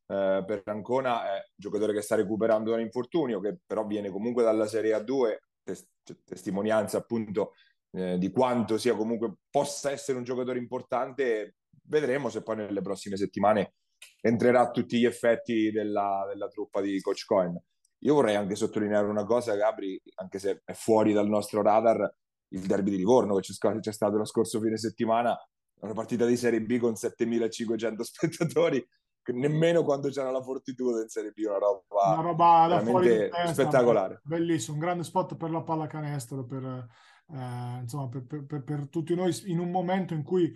[0.07, 4.09] eh, per Ancona, è un giocatore che sta recuperando da un infortunio, che però viene
[4.09, 5.89] comunque dalla Serie A2, tes-
[6.23, 7.53] testimonianza appunto
[7.91, 11.55] eh, di quanto sia comunque possa essere un giocatore importante.
[11.83, 13.73] Vedremo se poi nelle prossime settimane
[14.21, 17.61] entrerà a tutti gli effetti della, della truppa di Coach Cohen.
[18.03, 22.11] Io vorrei anche sottolineare una cosa, Gabri, anche se è fuori dal nostro radar,
[22.51, 25.37] il derby di Livorno che c'è, stato lo scorso fine settimana,
[25.81, 28.85] una partita di Serie B con 7500 spettatori,
[29.33, 33.53] nemmeno quando c'era la Fortitudo in Serie B, una roba, una roba da fuori testa,
[33.53, 34.21] spettacolare.
[34.23, 36.87] Bellissimo, un grande spot per la pallacanestro, per,
[37.33, 40.53] eh, insomma, per, per, per, tutti noi in un momento in cui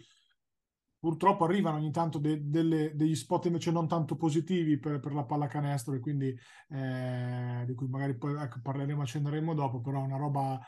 [1.00, 5.24] purtroppo arrivano ogni tanto de, delle, degli spot invece non tanto positivi per, per la
[5.24, 6.36] pallacanestro e quindi
[6.70, 10.60] eh, di cui magari poi ecco, parleremo, accenderemo dopo, però una roba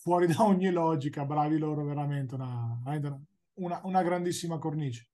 [0.00, 2.80] fuori da ogni logica, bravi loro veramente, una,
[3.54, 5.08] una, una grandissima cornice.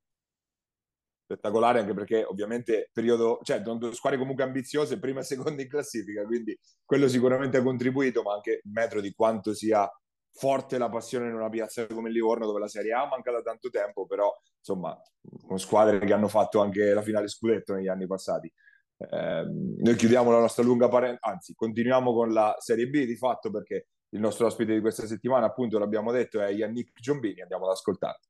[1.25, 6.25] Spettacolare anche perché ovviamente periodo, cioè due squadre comunque ambiziose, prima e seconda in classifica,
[6.25, 9.91] quindi quello sicuramente ha contribuito, ma anche il metro di quanto sia
[10.31, 13.71] forte la passione in una piazza come Livorno dove la Serie A manca da tanto
[13.71, 14.97] tempo, però insomma
[15.45, 18.53] con squadre che hanno fatto anche la finale scudetto negli anni passati.
[18.99, 19.45] Eh,
[19.79, 23.89] noi chiudiamo la nostra lunga parentesi, anzi continuiamo con la Serie B di fatto perché
[24.17, 27.43] il nostro ospite di questa settimana, appunto, l'abbiamo detto, è Yannick Giombini.
[27.43, 28.21] Andiamo ad ascoltare.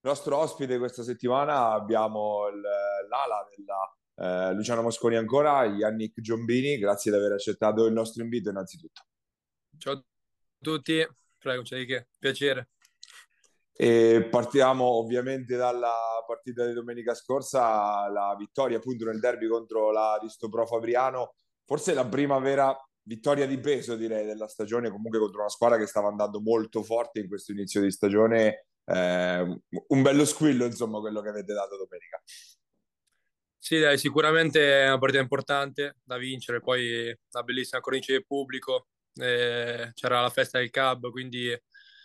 [0.00, 6.78] Il nostro ospite questa settimana abbiamo l'ala della eh, Luciano Mosconi ancora, Yannick Giombini.
[6.78, 9.02] Grazie di aver accettato il nostro invito innanzitutto.
[9.76, 10.04] Ciao a
[10.60, 11.04] tutti,
[11.36, 12.68] prego, c'è di che, piacere.
[13.80, 15.94] E partiamo ovviamente dalla
[16.26, 20.18] partita di domenica scorsa, la vittoria appunto nel derby contro la
[20.50, 25.48] Pro Fabriano, forse la prima vera vittoria di peso direi della stagione, comunque contro una
[25.48, 30.64] squadra che stava andando molto forte in questo inizio di stagione, eh, un bello squillo
[30.64, 32.20] insomma quello che avete dato domenica.
[33.56, 38.88] Sì, dai, sicuramente è una partita importante da vincere, poi una bellissima cornice del pubblico,
[39.14, 41.56] eh, c'era la festa del Cab, quindi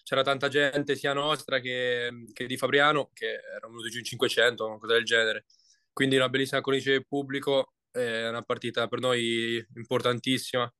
[0.04, 4.66] c'era tanta gente sia nostra che, che di Fabriano, che erano venuti giù in 500,
[4.66, 5.46] una cosa del genere.
[5.92, 10.72] Quindi una bellissima cornice del pubblico, è una partita per noi importantissima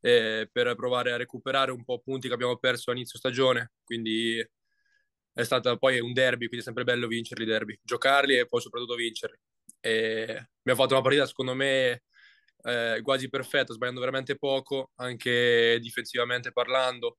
[0.00, 3.72] eh, per provare a recuperare un po' punti che abbiamo perso a inizio stagione.
[3.84, 4.44] Quindi
[5.34, 8.60] è stato poi un derby, quindi è sempre bello vincerli i derby, giocarli e poi
[8.60, 9.38] soprattutto vincerli.
[9.80, 10.22] E
[10.60, 12.02] abbiamo fatto una partita secondo me
[12.64, 17.18] eh, quasi perfetta, sbagliando veramente poco, anche difensivamente parlando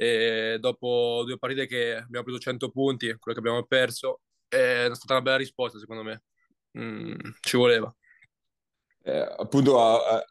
[0.00, 5.12] e dopo due partite che abbiamo preso 100 punti, quello che abbiamo perso, è stata
[5.12, 6.22] una bella risposta secondo me.
[6.78, 7.94] Mm, ci voleva.
[9.02, 10.24] Eh, appunto, eh,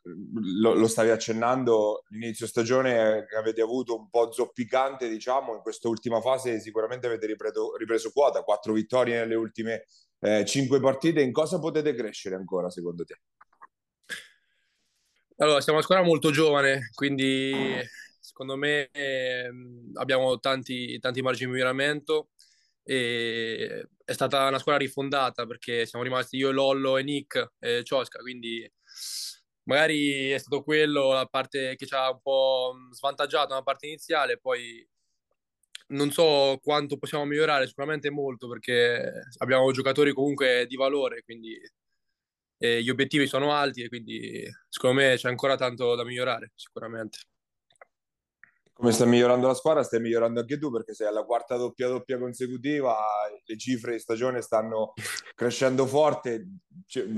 [0.59, 5.87] lo, lo, stavi accennando, l'inizio stagione che avete avuto un po' zoppicante, diciamo, in questa
[5.87, 9.85] ultima fase sicuramente avete ripreso, ripreso quota, quattro vittorie nelle ultime
[10.19, 11.21] eh, cinque partite.
[11.21, 13.21] In cosa potete crescere ancora, secondo te?
[15.37, 17.87] Allora, siamo una squadra molto giovane, quindi
[18.39, 19.51] secondo me eh,
[19.95, 22.29] abbiamo tanti, tanti margini di miglioramento
[22.83, 28.19] e è stata una squadra rifondata perché siamo rimasti io, Lollo e Nick e Ciosca,
[28.19, 28.71] quindi
[29.63, 34.39] magari è stato quello la parte che ci ha un po' svantaggiato nella parte iniziale,
[34.39, 34.87] poi
[35.87, 41.59] non so quanto possiamo migliorare, sicuramente molto perché abbiamo giocatori comunque di valore, quindi
[42.61, 47.19] gli obiettivi sono alti e quindi secondo me c'è ancora tanto da migliorare, sicuramente.
[48.79, 52.17] Come sta migliorando la squadra, stai migliorando anche tu perché sei alla quarta doppia doppia
[52.17, 52.95] consecutiva,
[53.43, 54.93] le cifre di stagione stanno
[55.35, 56.47] crescendo forte,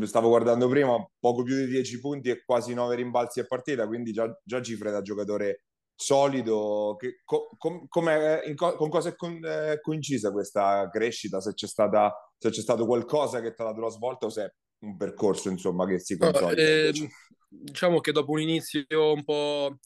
[0.05, 4.11] stavo guardando prima, poco più di 10 punti e quasi 9 rimbalzi a partita, quindi
[4.11, 6.95] già, già cifre da giocatore solido.
[6.97, 8.09] Che, com, com,
[8.45, 11.41] in, con cosa è, con, è coincisa questa crescita?
[11.41, 14.43] Se c'è stata se c'è stato qualcosa che ti ha dato la svolta o se
[14.43, 16.47] è un percorso insomma che si consolida.
[16.47, 17.09] No, eh,
[17.47, 19.77] diciamo che dopo un inizio un po'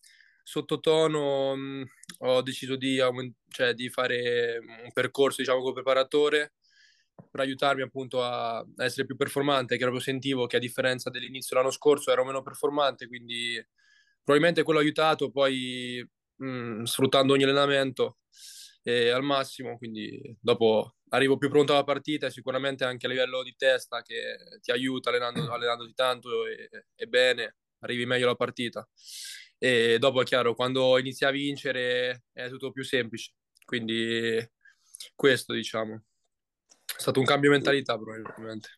[0.45, 1.85] sottotono mh,
[2.19, 2.99] ho deciso di,
[3.49, 6.53] cioè, di, fare un percorso diciamo come preparatore
[7.31, 11.73] per aiutarmi appunto a, essere più performante che proprio sentivo che a differenza dell'inizio dell'anno
[11.73, 13.59] scorso ero meno performante quindi
[14.23, 18.19] probabilmente quello ha aiutato poi mh, sfruttando ogni allenamento
[18.83, 23.41] eh, al massimo quindi dopo arrivo più pronto alla partita e sicuramente anche a livello
[23.41, 28.87] di testa che ti aiuta allenando, allenandoti tanto e, e bene arrivi meglio alla partita
[29.57, 33.33] e dopo è chiaro quando inizi a vincere è tutto più semplice.
[33.65, 34.37] Quindi
[35.15, 36.03] questo diciamo.
[36.85, 38.69] È stato un cambio di mentalità probabilmente.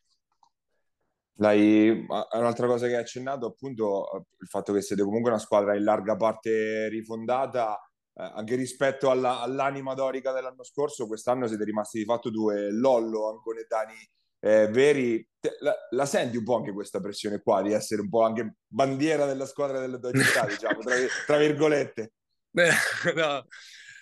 [1.34, 5.84] Dai, un'altra cosa che hai accennato appunto il fatto che siete comunque una squadra in
[5.84, 7.80] larga parte rifondata
[8.16, 13.30] eh, anche rispetto alla, all'anima dorica dell'anno scorso quest'anno siete rimasti di fatto due Lollo,
[13.30, 13.94] Anconetani
[14.48, 15.28] eh, veri.
[15.60, 19.26] La, la, senti un po' anche questa pressione qua di essere un po' anche bandiera
[19.26, 22.14] della squadra della tua città, diciamo, tra, tra virgolette?
[23.16, 23.48] no,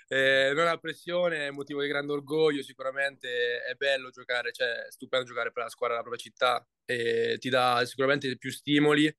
[0.07, 4.91] eh, non ha pressione, è motivo di grande orgoglio, sicuramente è bello giocare, cioè è
[4.91, 9.13] stupendo giocare per la squadra della propria città e ti dà sicuramente più stimoli.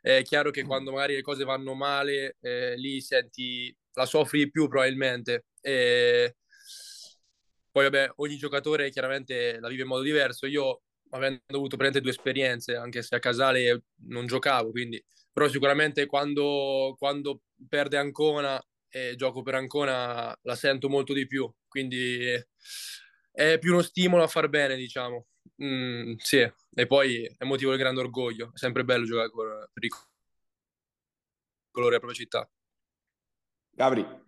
[0.00, 4.50] È chiaro che quando magari le cose vanno male, eh, lì senti, la soffri di
[4.50, 5.46] più probabilmente.
[5.60, 6.36] E
[7.78, 10.46] poi, vabbè, ogni giocatore chiaramente la vive in modo diverso.
[10.46, 15.02] Io, avendo avuto praticamente due esperienze, anche se a Casale non giocavo, quindi...
[15.32, 21.48] Però sicuramente quando, quando perde Ancona e gioco per Ancona la sento molto di più.
[21.68, 22.26] Quindi
[23.30, 25.26] è più uno stimolo a far bene, diciamo.
[25.62, 26.38] Mm, sì,
[26.74, 28.50] e poi è motivo di grande orgoglio.
[28.52, 29.30] È sempre bello giocare
[29.72, 29.88] per i
[31.70, 32.50] colori della propria città.
[33.70, 34.26] Gabri.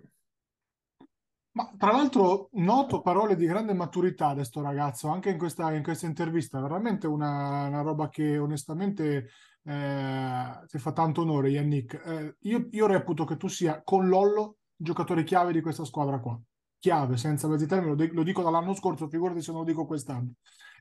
[1.61, 5.83] Ma tra l'altro noto parole di grande maturità da questo ragazzo, anche in questa, in
[5.83, 9.29] questa intervista, veramente una, una, roba che onestamente
[9.64, 12.03] eh, ti fa tanto onore, Yannick.
[12.03, 16.40] Eh, io, io, reputo che tu sia con Lollo giocatore chiave di questa squadra qua.
[16.79, 20.33] Chiave, senza mezzi termini, lo, lo, dico dall'anno scorso, figurati se non lo dico quest'anno.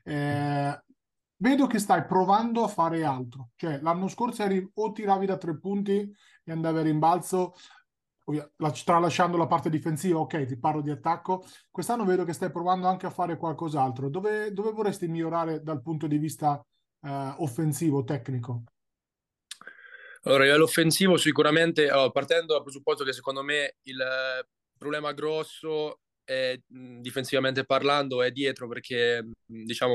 [0.02, 0.82] Eh,
[1.36, 3.50] vedo che stai provando a fare altro.
[3.54, 6.10] Cioè, l'anno scorso eri o tiravi da tre punti
[6.42, 7.52] e andavi a rimbalzo,
[8.84, 11.44] tralasciando la parte difensiva, ok, ti parlo di attacco.
[11.70, 14.08] Quest'anno vedo che stai provando anche a fare qualcos'altro.
[14.08, 16.64] Dove, dove vorresti migliorare dal punto di vista
[17.02, 18.64] eh, offensivo, tecnico?
[20.22, 23.98] Allora, a livello offensivo sicuramente, allora, partendo dal presupposto che secondo me il
[24.76, 29.94] problema grosso è, difensivamente parlando è dietro perché diciamo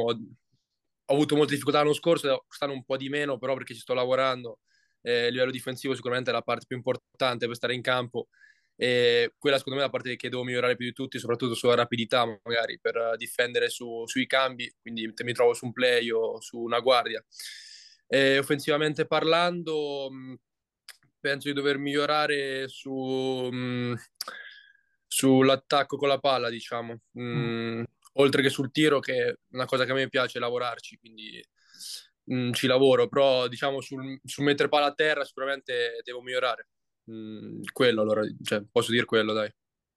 [1.08, 3.94] ho avuto molte difficoltà l'anno scorso, quest'anno un po' di meno, però perché ci sto
[3.94, 4.60] lavorando
[5.06, 8.28] eh, a livello difensivo sicuramente è la parte più importante per stare in campo
[8.76, 11.76] e quella secondo me è la parte che devo migliorare più di tutti, soprattutto sulla
[11.76, 16.58] rapidità magari per difendere su, sui cambi, quindi mi trovo su un play o su
[16.58, 17.24] una guardia.
[18.08, 20.10] E offensivamente parlando
[21.20, 23.50] penso di dover migliorare su,
[25.08, 27.84] sull'attacco con la palla, diciamo, mm.
[28.14, 31.42] oltre che sul tiro che è una cosa che a me piace lavorarci, quindi
[32.26, 36.68] mh, mm, ci lavoro, però diciamo sul, sul, mettere palla a terra sicuramente devo migliorare.
[37.06, 39.52] Mh, mm, quello allora, cioè, posso dire quello, dai.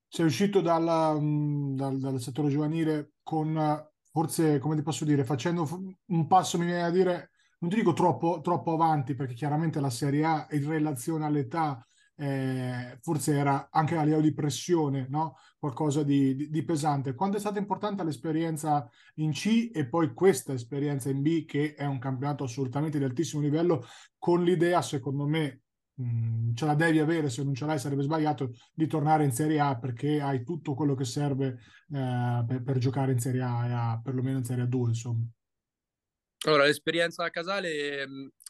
[0.08, 5.68] Sei uscito dal, mm, dal, dal settore giovanile con forse, come ti posso dire, facendo
[6.06, 9.90] un passo, mi viene a dire, non ti dico troppo, troppo avanti, perché chiaramente la
[9.90, 11.86] Serie A in relazione all'età
[12.20, 15.38] eh, forse era anche a livello di pressione, no?
[15.58, 17.14] qualcosa di, di, di, pesante.
[17.14, 21.84] Quanto è stata importante l'esperienza in C e poi questa esperienza in B, che è
[21.84, 23.86] un campionato assolutamente di altissimo livello,
[24.18, 25.62] con l'idea, secondo me,
[25.94, 29.32] mh, mm, ce la devi avere, se non ce l'hai sarebbe sbagliato, di tornare in
[29.32, 31.60] Serie A perché hai tutto quello che serve
[31.92, 35.24] eh, per, per, giocare in Serie A, perlomeno in Serie A2, insomma.
[36.46, 38.06] Allora, l'esperienza a Casale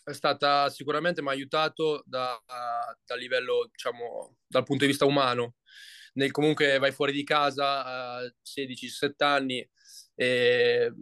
[0.08, 2.40] è stata sicuramente mi ha aiutato da,
[3.04, 5.56] da livello, diciamo, dal punto di vista umano.
[6.14, 9.68] Nel, comunque vai fuori di casa a 16-17 anni
[10.14, 10.92] e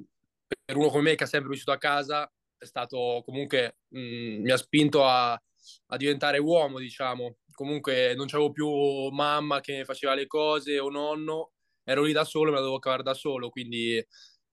[0.65, 4.43] per uno come me che ha sempre vissuto a casa è stato comunque mh, mm,
[4.43, 7.37] mi ha spinto a, a, diventare uomo, diciamo.
[7.53, 8.69] Comunque non c'avevo più
[9.11, 11.53] mamma che faceva le cose o nonno,
[11.85, 14.05] ero lì da solo, me la dovevo cavare da solo, quindi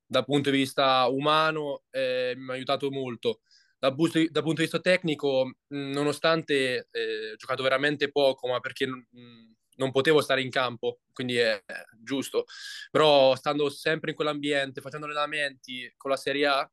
[0.06, 3.42] dal punto di vista umano eh, mi ha aiutato molto.
[3.84, 8.62] Dal, punto di, dal punto di vista tecnico, nonostante eh, ho giocato veramente poco, ma
[8.62, 12.46] perché mh, non potevo stare in campo, quindi è, è, giusto,
[12.89, 16.72] però stando sempre in quell'ambiente, facendo allenamenti con la Serie A,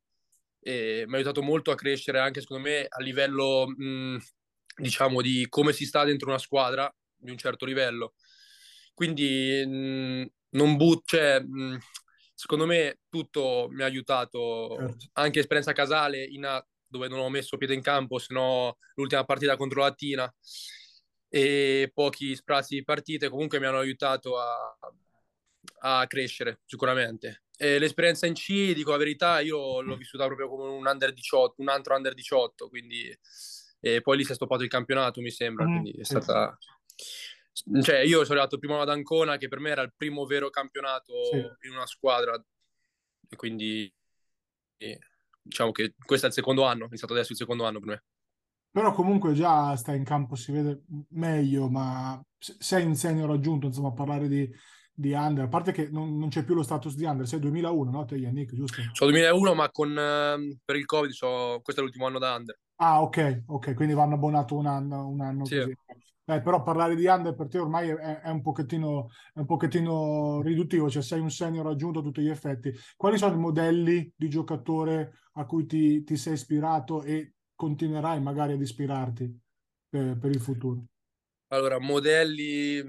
[0.61, 4.17] eh, mi ha aiutato molto a crescere anche secondo me a livello, mh,
[4.77, 8.13] diciamo, di come si sta dentro una squadra di un certo livello.
[8.93, 11.77] Quindi mh, non but, cioè, mh,
[12.33, 15.09] secondo me tutto mi ha aiutato, certo.
[15.13, 19.23] anche esperienza casale in A, dove non ho messo piede in campo, se no l'ultima
[19.23, 20.31] partita contro Latina
[21.29, 24.77] e pochi sprazzi di partite comunque mi hanno aiutato a,
[25.79, 27.43] a crescere sicuramente.
[27.57, 31.61] E l'esperienza in C, dico la verità, io l'ho vissuta proprio come un under 18,
[31.61, 33.17] un altro under 18, quindi
[33.83, 36.57] e poi lì si è stoppato il campionato, mi sembra, mm, quindi è stata
[37.81, 41.13] cioè io sono arrivato prima ad Ancona che per me era il primo vero campionato
[41.25, 41.67] sì.
[41.67, 42.41] in una squadra
[43.29, 43.93] e quindi
[45.51, 48.03] diciamo che questo è il secondo anno, è iniziato adesso il secondo anno per me.
[48.71, 53.89] Però comunque già sta in campo, si vede meglio, ma sei in senior raggiunto, insomma,
[53.89, 54.49] a parlare di,
[54.93, 57.91] di under, a parte che non, non, c'è più lo status di under, sei 2001,
[57.91, 58.05] no?
[58.05, 58.81] Te Yannick, giusto?
[58.93, 62.57] Sono 2001, ma con, uh, per il Covid so, questo è l'ultimo anno da under.
[62.75, 65.57] Ah, ok, ok, quindi vanno abbonato un anno, un anno sì.
[65.57, 65.75] così.
[66.25, 70.41] Eh, però parlare di under per te ormai è, è, un pochettino, è un pochettino
[70.41, 72.71] riduttivo, cioè sei un senior raggiunto a tutti gli effetti.
[72.95, 78.53] Quali sono i modelli di giocatore a cui ti, ti sei ispirato e continuerai magari
[78.53, 79.39] ad ispirarti
[79.89, 80.85] per, per il futuro?
[81.47, 82.83] Allora, modelli...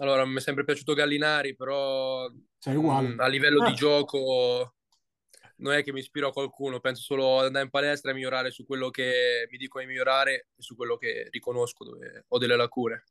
[0.00, 2.28] Allora, mi è sempre piaciuto Gallinari, però.
[2.64, 4.74] Mh, a livello di gioco
[5.58, 8.50] non è che mi ispiro a qualcuno, penso solo ad andare in palestra e migliorare
[8.50, 12.56] su quello che mi dico di migliorare e su quello che riconosco dove ho delle
[12.56, 13.04] lacune.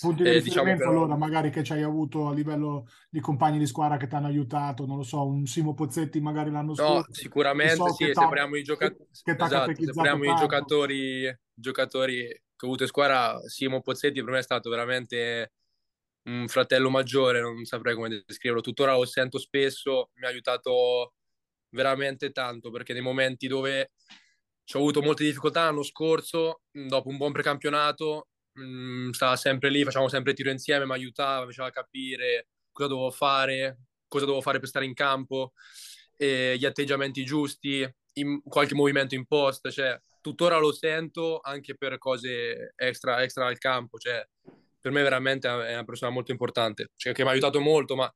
[0.00, 0.90] Punti di eh, diciamo però...
[0.90, 4.28] allora magari che ci hai avuto a livello di compagni di squadra che ti hanno
[4.28, 6.94] aiutato, non lo so, un Simo Pozzetti magari l'anno scorso.
[6.94, 8.94] No, sicuramente so sì, sembriamo i, gioca...
[9.24, 14.70] esatto, i giocatori, giocatori che ho avuto in squadra, Simo Pozzetti per me è stato
[14.70, 15.52] veramente
[16.22, 21.14] un fratello maggiore, non saprei come descriverlo, tuttora lo sento spesso, mi ha aiutato
[21.70, 23.92] veramente tanto perché nei momenti dove
[24.64, 29.82] ci ho avuto molte difficoltà l'anno scorso, dopo un buon precampionato, mh, stava sempre lì,
[29.82, 34.58] facciamo sempre tiro insieme, mi aiutava, mi faceva capire cosa dovevo fare, cosa dovevo fare
[34.58, 35.52] per stare in campo,
[36.16, 42.72] gli atteggiamenti giusti, in, qualche movimento in post, cioè tuttora lo sento anche per cose
[42.76, 44.22] extra, extra al campo, cioè
[44.80, 48.12] per me veramente è una persona molto importante, cioè, che mi ha aiutato molto, ma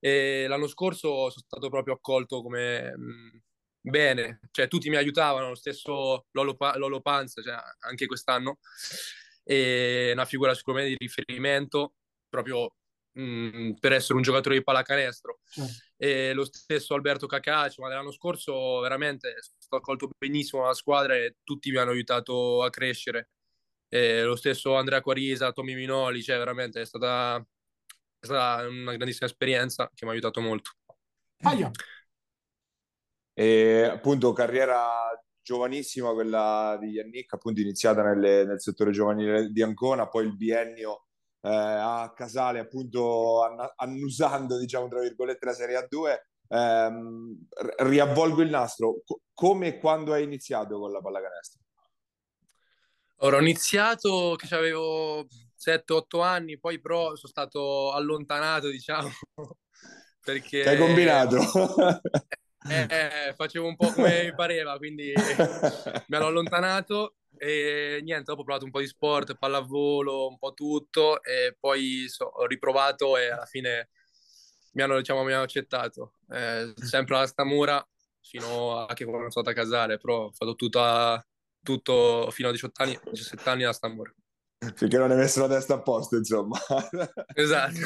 [0.00, 3.38] e l'anno scorso sono stato proprio accolto come mh, mm,
[3.80, 8.58] bene, cioè tutti mi aiutavano, lo stesso Lolo, Lolo Panza, cioè, anche quest'anno,
[9.42, 11.94] è una figura sicuramente di riferimento
[12.28, 12.70] proprio
[13.12, 15.40] mh, mm, per essere un giocatore di pallacanestro.
[15.96, 21.16] E lo stesso Alberto Cacacio, ma l'anno scorso veramente sono stato accolto benissimo dalla squadra
[21.16, 23.30] e tutti mi hanno aiutato a crescere.
[23.88, 27.44] E lo stesso Andrea Quarisa, Tommy Minoli, cioè veramente è stata
[28.20, 30.72] è stata una grandissima esperienza che mi ha aiutato molto.
[31.42, 31.70] Aia.
[33.32, 34.86] E appunto carriera
[35.40, 41.06] giovanissima quella di Yannick, appunto iniziata nelle, nel settore giovanile di Ancona, poi il biennio
[41.40, 43.42] eh, a Casale, appunto
[43.76, 46.16] annusando, diciamo, tra virgolette, la Serie A2.
[46.50, 47.46] Ehm,
[47.78, 49.02] riavvolgo il nastro.
[49.04, 51.60] Co- come e quando hai iniziato con la pallacanestro?
[53.20, 55.26] Ora, ho iniziato che avevo
[55.58, 59.10] 7-8 anni, poi però sono stato allontanato, diciamo,
[60.20, 60.62] perché...
[60.62, 61.38] Che hai combinato?
[62.68, 68.40] Eh, eh, facevo un po' come mi pareva, quindi mi hanno allontanato e niente, dopo
[68.40, 73.16] ho provato un po' di sport, pallavolo, un po' tutto e poi so, ho riprovato
[73.16, 73.90] e alla fine
[74.72, 76.14] mi hanno, diciamo, mi hanno accettato.
[76.30, 77.88] Eh, sempre alla Stamura
[78.20, 81.24] fino a che quando sono stato a casare, però ho fatto tutta,
[81.62, 84.12] tutto fino a 18 anni, 17 anni a Stamura.
[84.74, 86.58] Finché non hai messo la testa a posto, insomma.
[87.34, 87.78] Esatto.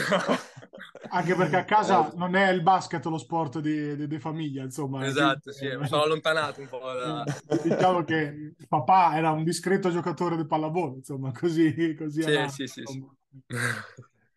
[1.11, 2.17] Anche perché a casa eh.
[2.17, 5.05] non è il basket lo sport di, di, di famiglia, insomma.
[5.05, 6.81] Esatto, sì, mi sono allontanato un po'.
[6.81, 7.25] Da...
[7.63, 12.49] Diciamo che il papà era un discreto giocatore di pallavolo, insomma, così, così sì, era,
[12.49, 13.05] sì, sì, sì.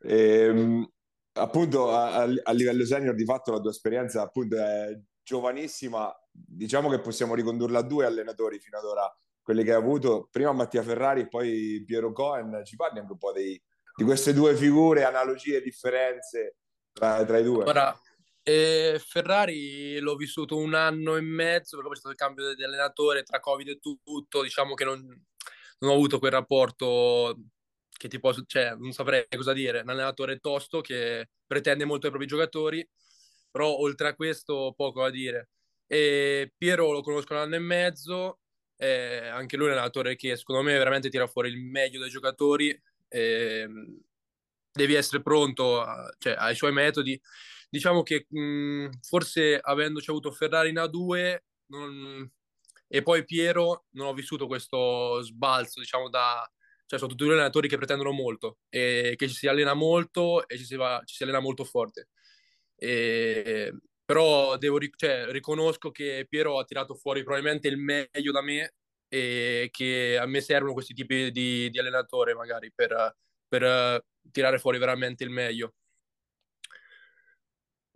[0.02, 0.92] E, ehm,
[1.34, 6.14] appunto, a, a, livello senior, di fatto la tua esperienza appunto è giovanissima.
[6.30, 10.52] Diciamo che possiamo ricondurla a due allenatori fino ad ora quelli che hai avuto, prima
[10.54, 13.62] Mattia Ferrari e poi Piero Cohen, ci parli anche un po' dei,
[13.96, 16.56] di queste due figure, analogie differenze
[16.92, 17.64] tra, tra, i due?
[17.64, 17.96] Ora,
[18.42, 22.64] eh, Ferrari l'ho vissuto un anno e mezzo, perché poi c'è stato il cambio di
[22.64, 25.06] allenatore tra Covid e tutto, diciamo che non,
[25.78, 27.38] non ho avuto quel rapporto
[27.92, 32.12] che ti posso, cioè, non saprei cosa dire, un allenatore tosto che pretende molto ai
[32.12, 32.90] propri giocatori,
[33.52, 35.50] però oltre a questo poco da dire.
[35.86, 38.40] E Piero lo conosco un anno e mezzo,
[38.78, 42.10] eh, anche lui è un allenatore che secondo me veramente tira fuori il meglio dai
[42.10, 42.80] giocatori.
[43.08, 43.68] Eh,
[44.72, 47.20] devi essere pronto a, cioè, ai suoi metodi.
[47.70, 52.30] Diciamo che mh, forse avendoci avuto Ferrari in A2 non...
[52.88, 56.50] e poi Piero, non ho vissuto questo sbalzo, diciamo, da...
[56.88, 60.56] Cioè, sono tutti due allenatori che pretendono molto e che ci si allena molto e
[60.58, 62.10] ci si, va, ci si allena molto forte.
[62.76, 63.74] E
[64.06, 68.74] però devo, cioè, riconosco che Piero ha tirato fuori probabilmente il meglio da me
[69.08, 73.16] e che a me servono questi tipi di, di allenatore magari per,
[73.48, 75.74] per tirare fuori veramente il meglio.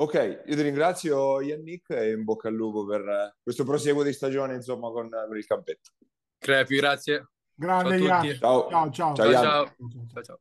[0.02, 4.56] Ok, io ti ringrazio Yannick e in bocca al lupo per questo proseguo di stagione
[4.56, 5.92] insomma con, con il campetto.
[6.38, 7.32] Crepi, grazie.
[7.54, 8.38] Grande ciao a tutti.
[8.38, 8.70] Ciao.
[8.70, 9.16] Ciao, ciao.
[9.16, 9.42] Ciao, ciao.
[9.44, 10.24] ciao.
[10.24, 10.40] ciao,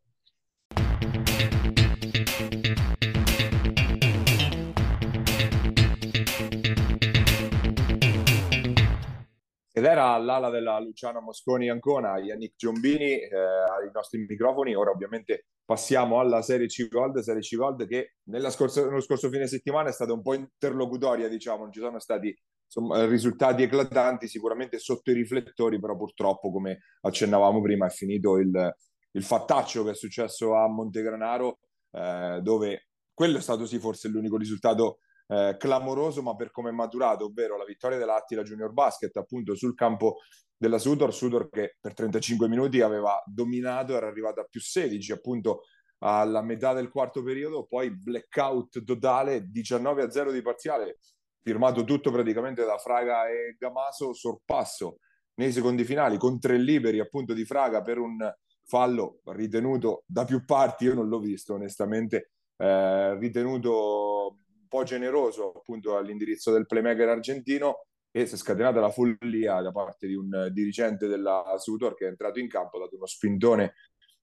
[9.78, 14.74] Ed era all'ala della Luciana Mosconi Ancona, Yannick Giombini eh, ai nostri microfoni.
[14.74, 18.14] Ora ovviamente passiamo alla Serie C Gold, Serie C Gold che
[18.50, 22.36] scorsa, nello scorso fine settimana è stata un po' interlocutoria, diciamo, non ci sono stati
[22.64, 28.76] insomma, risultati eclatanti, sicuramente sotto i riflettori, però purtroppo, come accennavamo prima, è finito il,
[29.12, 31.60] il fattaccio che è successo a Montegranaro,
[31.92, 34.98] eh, dove quello è stato sì forse l'unico risultato
[35.28, 39.74] eh, clamoroso, ma per come è maturato, ovvero la vittoria dell'Attila Junior Basket appunto sul
[39.74, 40.18] campo
[40.56, 45.62] della Sudor, Sudor che per 35 minuti aveva dominato, era arrivata a più 16 appunto
[45.98, 50.98] alla metà del quarto periodo, poi blackout totale, 19 a 0 di parziale,
[51.42, 54.98] firmato tutto praticamente da Fraga e Gamaso, sorpasso
[55.34, 58.16] nei secondi finali con tre liberi appunto di Fraga per un
[58.64, 64.36] fallo ritenuto da più parti, io non l'ho visto onestamente, eh, ritenuto
[64.68, 70.06] po' generoso appunto all'indirizzo del playmaker argentino e si è scatenata la follia da parte
[70.06, 73.74] di un dirigente della Sutor che è entrato in campo, ha dato uno spintone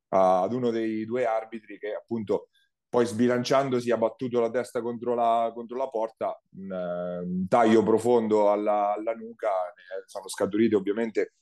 [0.10, 2.50] ad uno dei due arbitri che appunto
[2.88, 8.52] poi sbilanciandosi ha battuto la testa contro la, contro la porta, un, un, taglio profondo
[8.52, 9.50] alla, alla nuca,
[10.06, 11.34] sono scaturiti ovviamente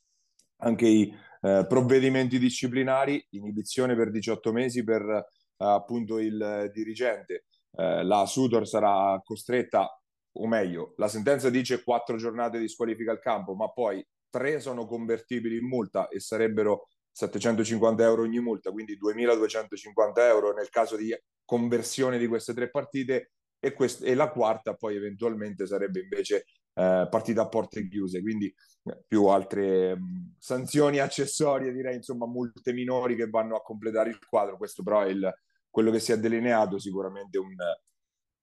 [0.58, 5.26] anche i eh, provvedimenti disciplinari, inibizione per 18 mesi per eh,
[5.58, 7.46] appunto il dirigente
[7.76, 9.88] eh, la Sudor sarà costretta,
[10.36, 14.86] o meglio, la sentenza dice quattro giornate di squalifica al campo, ma poi tre sono
[14.86, 21.16] convertibili in multa e sarebbero 750 euro ogni multa, quindi 2250 euro nel caso di
[21.46, 27.08] conversione di queste tre partite e, quest- e la quarta poi eventualmente sarebbe invece eh,
[27.10, 28.54] partita a porte chiuse, quindi
[28.86, 34.18] eh, più altre mh, sanzioni accessorie, direi insomma multe minori che vanno a completare il
[34.26, 35.32] quadro, questo però è il,
[35.74, 37.56] quello che si è delineato sicuramente un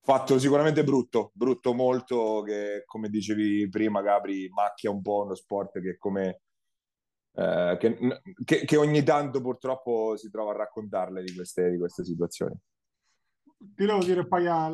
[0.03, 5.81] fatto sicuramente brutto, brutto molto che come dicevi prima Gabri macchia un po' uno sport
[5.81, 6.41] che come
[7.35, 7.97] eh, che,
[8.45, 12.57] che, che, ogni tanto purtroppo si trova a raccontarle di queste, di queste situazioni.
[13.57, 14.68] Ti devo dire, Paia,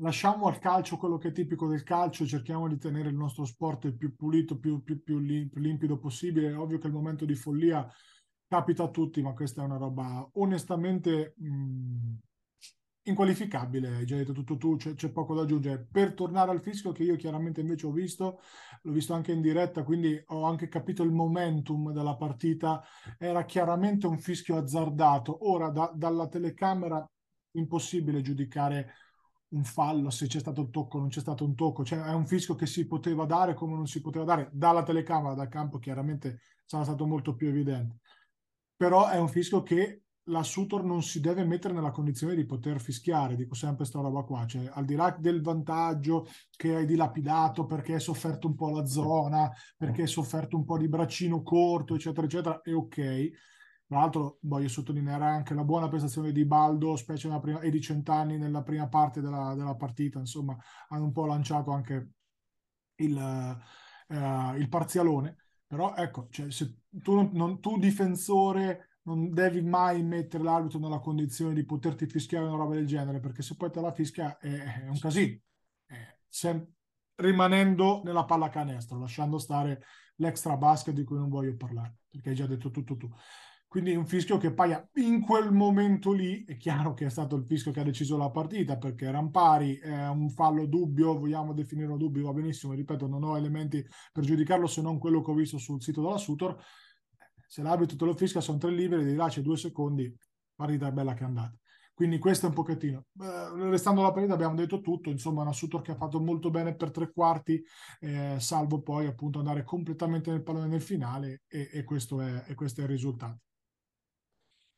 [0.00, 3.84] lasciamo al calcio quello che è tipico del calcio, cerchiamo di tenere il nostro sport
[3.84, 6.50] il più pulito, più, più, più limpido possibile.
[6.50, 7.88] È ovvio che il momento di follia
[8.48, 12.14] capita a tutti, ma questa è una roba onestamente mh,
[13.04, 13.96] inqualificabile.
[13.96, 15.86] Hai già detto tutto tu, c'è, c'è, poco da aggiungere.
[15.90, 18.40] Per tornare al fischio, che io chiaramente invece ho visto,
[18.82, 22.82] l'ho visto anche in diretta, quindi ho anche capito il momentum della partita.
[23.18, 25.48] Era chiaramente un fischio azzardato.
[25.50, 27.06] Ora, da, dalla telecamera,
[27.52, 28.94] impossibile giudicare
[29.48, 32.12] un fallo, se c'è stato un tocco o non c'è stato un tocco, cioè è
[32.12, 35.78] un fischio che si poteva dare come non si poteva dare dalla telecamera, dal campo
[35.78, 38.00] chiaramente sarà stato molto più evidente
[38.84, 42.78] però è un fischio che la Sutor non si deve mettere nella condizione di poter
[42.78, 47.64] fischiare, dico sempre questa roba qua, cioè al di là del vantaggio che hai dilapidato
[47.64, 51.94] perché hai sofferto un po' la zona, perché hai sofferto un po' di braccino corto,
[51.94, 53.30] eccetera, eccetera, è ok.
[53.86, 57.80] Tra l'altro voglio sottolineare anche la buona prestazione di Baldo, specie nella prima, e di
[57.80, 60.54] Centanni nella prima parte della, della partita, insomma,
[60.88, 62.10] hanno un po' lanciato anche
[62.96, 63.16] il,
[64.08, 65.36] uh, il parzialone
[65.74, 71.52] però ecco, cioè, se tu, non, tu difensore non devi mai mettere l'arbitro nella condizione
[71.52, 74.88] di poterti fischiare una roba del genere, perché se poi te la fischia è, è
[74.88, 75.36] un casino.
[75.84, 76.64] È sem-
[77.16, 79.82] rimanendo nella pallacanestro, lasciando stare
[80.16, 83.10] l'extra basket di cui non voglio parlare, perché hai già detto tutto tu.
[83.74, 87.44] Quindi un fischio che paia in quel momento lì, è chiaro che è stato il
[87.44, 91.96] fischio che ha deciso la partita perché erano pari, è un fallo dubbio, vogliamo definirlo
[91.96, 95.58] dubbio, va benissimo, ripeto, non ho elementi per giudicarlo se non quello che ho visto
[95.58, 96.56] sul sito della Sutor.
[97.48, 100.16] Se l'arbitro te lo fischia sono tre liberi, di là c'è due secondi,
[100.54, 101.58] partita è bella che è andata.
[101.94, 103.06] Quindi questo è un pochettino.
[103.20, 106.76] Eh, restando alla partita abbiamo detto tutto, insomma una Sutor che ha fatto molto bene
[106.76, 107.60] per tre quarti,
[107.98, 112.54] eh, salvo poi appunto andare completamente nel pallone nel finale e, e, questo, è, e
[112.54, 113.43] questo è il risultato.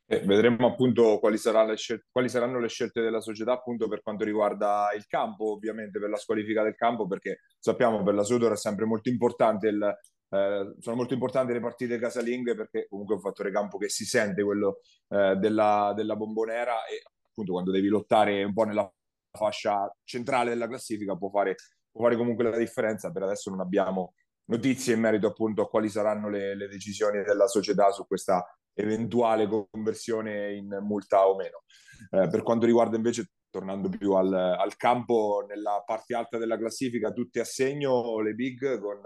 [0.08, 4.90] Eh, vedremo appunto quali, scelte, quali, saranno le scelte della società appunto per quanto riguarda
[4.94, 8.84] il campo, ovviamente per la squalifica del campo, perché sappiamo per la Sudor è sempre
[8.84, 9.98] molto importante il,
[10.28, 14.04] eh, sono molto importanti le partite casalinghe perché comunque è un fattore campo che si
[14.04, 18.88] sente quello eh, della, della bombonera e appunto quando devi lottare un po' nella
[19.30, 21.56] fascia centrale della classifica può fare,
[21.90, 23.10] può fare comunque la differenza.
[23.10, 24.14] Per adesso non abbiamo
[24.46, 28.44] notizie in merito appunto a quali saranno le, le decisioni della società su questa
[28.76, 31.64] eventuale conversione in multa o meno.
[32.10, 37.10] Eh, per quanto riguarda invece, tornando più al, al, campo, nella parte alta della classifica,
[37.10, 39.00] tutti a segno le big con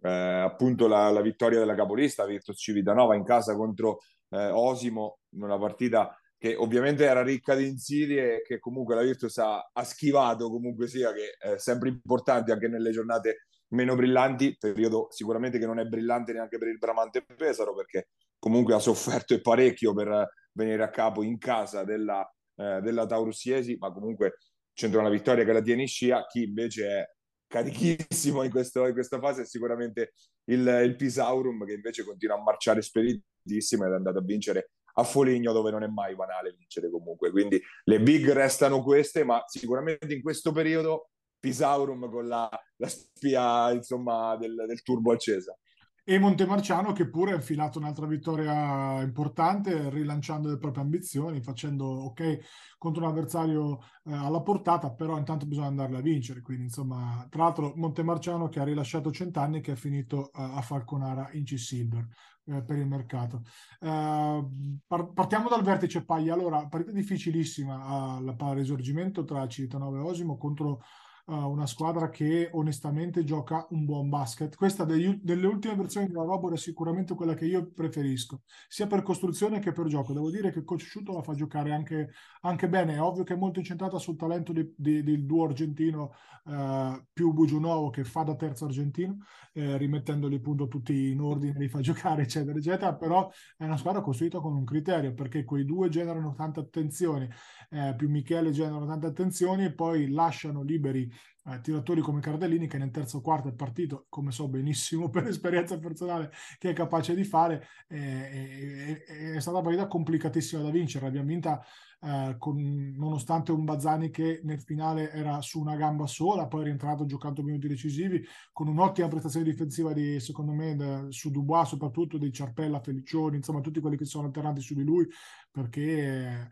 [0.00, 3.98] eh, appunto la, la, vittoria della capolista Virtus Civitanova in casa contro
[4.30, 9.38] eh, Osimo, una partita che ovviamente era ricca di insidie e che comunque la Virtus
[9.38, 15.06] ha, ha schivato comunque sia, che è sempre importante anche nelle giornate meno brillanti, periodo
[15.10, 18.08] sicuramente che non è brillante neanche per il Bramante Pesaro perché
[18.42, 23.46] comunque ha sofferto e parecchio per venire a capo in casa della, eh, della Taurus
[23.78, 24.38] ma comunque
[24.72, 27.04] c'entra una vittoria che la tiene in scia, chi invece è
[27.46, 30.14] carichissimo in, questo, in questa fase è sicuramente
[30.46, 35.04] il, il, Pisaurum che invece continua a marciare speditissimo ed è andato a vincere a
[35.04, 40.12] Foligno dove non è mai banale vincere comunque, quindi le big restano queste, ma sicuramente
[40.12, 45.56] in questo periodo Pisaurum con la, la spia insomma, del, del turbo accesa.
[46.04, 52.40] E Montemarciano che pure ha infilato un'altra vittoria importante, rilanciando le proprie ambizioni, facendo ok
[52.76, 56.40] contro un avversario eh, alla portata, però intanto bisogna andarle a vincere.
[56.40, 61.28] Quindi, insomma, tra l'altro, Montemarciano che ha rilasciato Cent'anni che è finito uh, a Falconara
[61.34, 62.08] in C-Silver
[62.46, 63.42] eh, per il mercato.
[63.78, 66.34] Uh, par- partiamo dal vertice Paglia.
[66.34, 70.82] Allora, partita difficilissima al risorgimento tra Civitanova e Osimo contro
[71.26, 74.54] uh, una squadra che onestamente gioca un buon basket.
[74.56, 79.02] Questa degli, delle ultime versioni della Robor è sicuramente quella che io preferisco, sia per
[79.02, 80.12] costruzione che per gioco.
[80.12, 82.10] Devo dire che Coach Sciutto la fa giocare anche,
[82.42, 82.94] anche, bene.
[82.94, 86.12] È ovvio che è molto incentrata sul talento di, di, del duo argentino
[86.44, 89.18] uh, più Bugiunovo che fa da terzo argentino,
[89.52, 92.94] eh, rimettendoli appunto tutti in ordine, li fa giocare, eccetera, eccetera.
[92.94, 97.30] Però è una squadra costruita con un criterio perché quei due generano tanta attenzione,
[97.72, 101.10] eh, più Michele generano tante attenzioni e poi lasciano liberi
[101.46, 105.78] eh, tiratori come Cardellini che nel terzo quarto è partito, come so benissimo per esperienza
[105.78, 111.06] personale che è capace di fare, eh, è, è stata una partita complicatissima da vincere,
[111.06, 111.64] l'abbiamo vinta
[112.04, 116.64] eh, con, nonostante un Bazzani che nel finale era su una gamba sola, poi è
[116.64, 122.18] rientrato giocando minuti decisivi, con un'ottima prestazione difensiva di, secondo me, da, su Dubois soprattutto,
[122.18, 125.08] di Ciarpella, Felicioni, insomma tutti quelli che sono alternati su di lui,
[125.50, 126.50] perché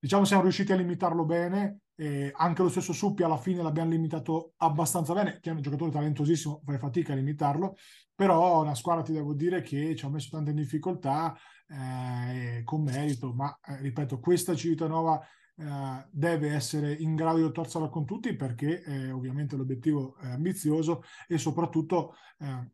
[0.00, 4.54] diciamo siamo riusciti a limitarlo bene eh, anche lo stesso Suppi alla fine l'abbiamo limitato
[4.56, 7.76] abbastanza bene, che è un giocatore talentosissimo, fai fatica a limitarlo,
[8.14, 11.36] però una squadra ti devo dire che ci ha messo tante difficoltà
[11.68, 15.20] eh, con merito, ma eh, ripeto, questa Civitanova
[15.56, 21.02] eh, deve essere in grado di lottarsela con tutti perché eh, ovviamente l'obiettivo è ambizioso
[21.28, 22.70] e soprattutto eh,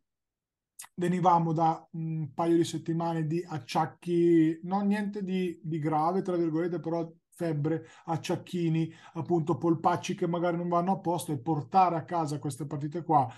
[0.95, 6.81] venivamo da un paio di settimane di acciacchi, non niente di, di grave, tra virgolette,
[6.81, 12.39] però febbre, acciacchini, appunto polpacci che magari non vanno a posto e portare a casa
[12.39, 13.29] queste partite qua.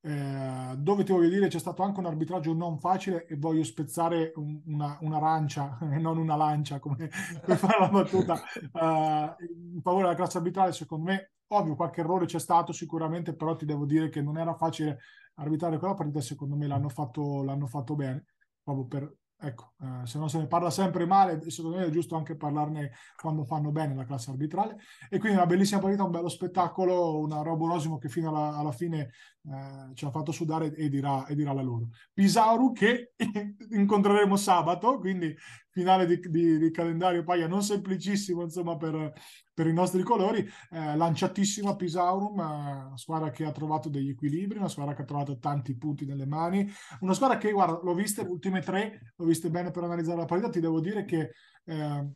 [0.00, 4.32] Eh, dove ti voglio dire c'è stato anche un arbitraggio non facile e voglio spezzare
[4.36, 7.10] un, una, un'arancia e non una lancia come
[7.44, 9.42] per fare la battuta uh,
[9.74, 13.64] in favore della classe arbitrale secondo me ovvio qualche errore c'è stato sicuramente però ti
[13.64, 14.98] devo dire che non era facile
[15.34, 18.24] arbitrare quella partita secondo me l'hanno fatto, l'hanno fatto bene
[18.62, 22.16] proprio per Ecco, eh, se non se ne parla sempre male, secondo me è giusto
[22.16, 24.78] anche parlarne quando fanno bene la classe arbitrale.
[25.10, 28.72] E quindi una bellissima partita, un bello spettacolo, una roba Rosimo che fino alla, alla
[28.72, 29.10] fine
[29.48, 31.90] eh, ci ha fatto sudare e dirà, e dirà la loro.
[32.12, 33.12] Pisauru che
[33.70, 35.34] incontreremo sabato, quindi
[35.70, 39.12] finale di, di, di calendario paia non semplicissimo insomma per,
[39.52, 44.58] per i nostri colori, eh, lanciatissima Pisaurum, eh, una squadra che ha trovato degli equilibri,
[44.58, 46.66] una squadra che ha trovato tanti punti nelle mani,
[47.00, 50.24] una squadra che, guarda, l'ho vista le ultime tre, l'ho viste bene per analizzare la
[50.24, 51.30] partita, ti devo dire che
[51.64, 52.10] eh,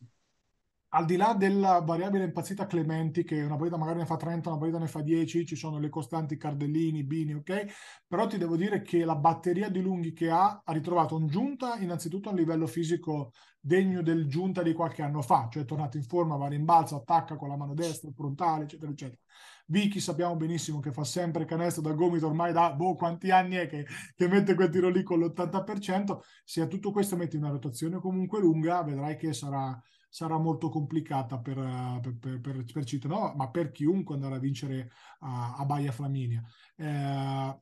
[0.90, 4.58] al di là della variabile impazzita Clementi, che una partita magari ne fa 30, una
[4.58, 7.66] partita ne fa 10, ci sono le costanti Cardellini, Bini, ok?
[8.08, 11.76] Però ti devo dire che la batteria di lunghi che ha ha ritrovato un giunta
[11.76, 15.96] innanzitutto a un livello fisico degno del giunta di qualche anno fa, cioè è tornato
[15.96, 19.20] in forma, va rimbalzo, attacca con la mano destra, frontale, eccetera, eccetera.
[19.66, 23.68] Vicky sappiamo benissimo che fa sempre canestro da gomito ormai da boh, quanti anni è
[23.68, 23.86] che,
[24.16, 26.18] che mette quel tiro lì con l'80%.
[26.44, 29.80] Se a tutto questo metti una rotazione comunque lunga, vedrai che sarà
[30.10, 31.56] sarà molto complicata per,
[32.02, 34.90] per, per, per, Cittadino, ma per chiunque andare a vincere
[35.20, 36.42] a, a Baia Flaminia.
[36.76, 37.60] Eh,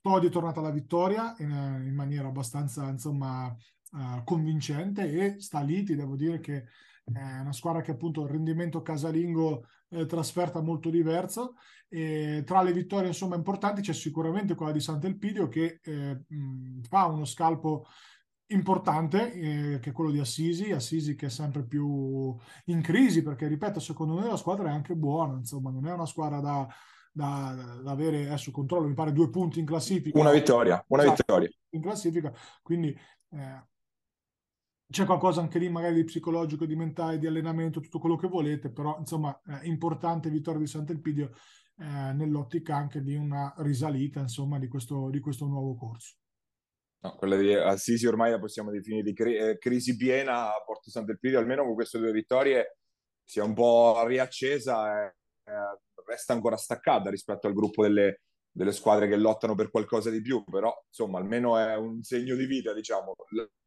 [0.00, 1.50] Todi è tornata alla vittoria in,
[1.86, 6.64] in maniera abbastanza insomma, uh, convincente e sta lì, ti devo dire che
[7.04, 11.54] è una squadra che appunto il rendimento casalingo eh, trasferta molto diverso
[11.88, 17.06] e tra le vittorie insomma importanti c'è sicuramente quella di Sant'Elpidio che eh, mh, fa
[17.06, 17.86] uno scalpo
[18.48, 22.36] importante eh, che è quello di Assisi, Assisi che è sempre più
[22.66, 26.06] in crisi perché ripeto secondo me la squadra è anche buona, insomma non è una
[26.06, 26.68] squadra da,
[27.12, 30.18] da, da avere adesso controllo, mi pare due punti in classifica.
[30.18, 31.50] Una vittoria, una esatto, vittoria.
[31.70, 32.32] In classifica,
[32.62, 32.88] quindi
[33.30, 33.66] eh,
[34.92, 38.70] c'è qualcosa anche lì magari di psicologico, di mentale, di allenamento, tutto quello che volete,
[38.70, 41.30] però insomma è importante vittoria di Sant'Elpidio
[41.78, 46.16] eh, nell'ottica anche di una risalita insomma di questo, di questo nuovo corso.
[47.04, 50.88] No, quella di Assisi ormai la possiamo definire di cri- eh, crisi piena a Porto
[50.88, 52.76] Sant'Elpidio, almeno con queste due vittorie
[53.24, 58.20] si è un po' riaccesa e eh, resta ancora staccata rispetto al gruppo delle,
[58.52, 62.46] delle, squadre che lottano per qualcosa di più, però insomma almeno è un segno di
[62.46, 63.14] vita, diciamo.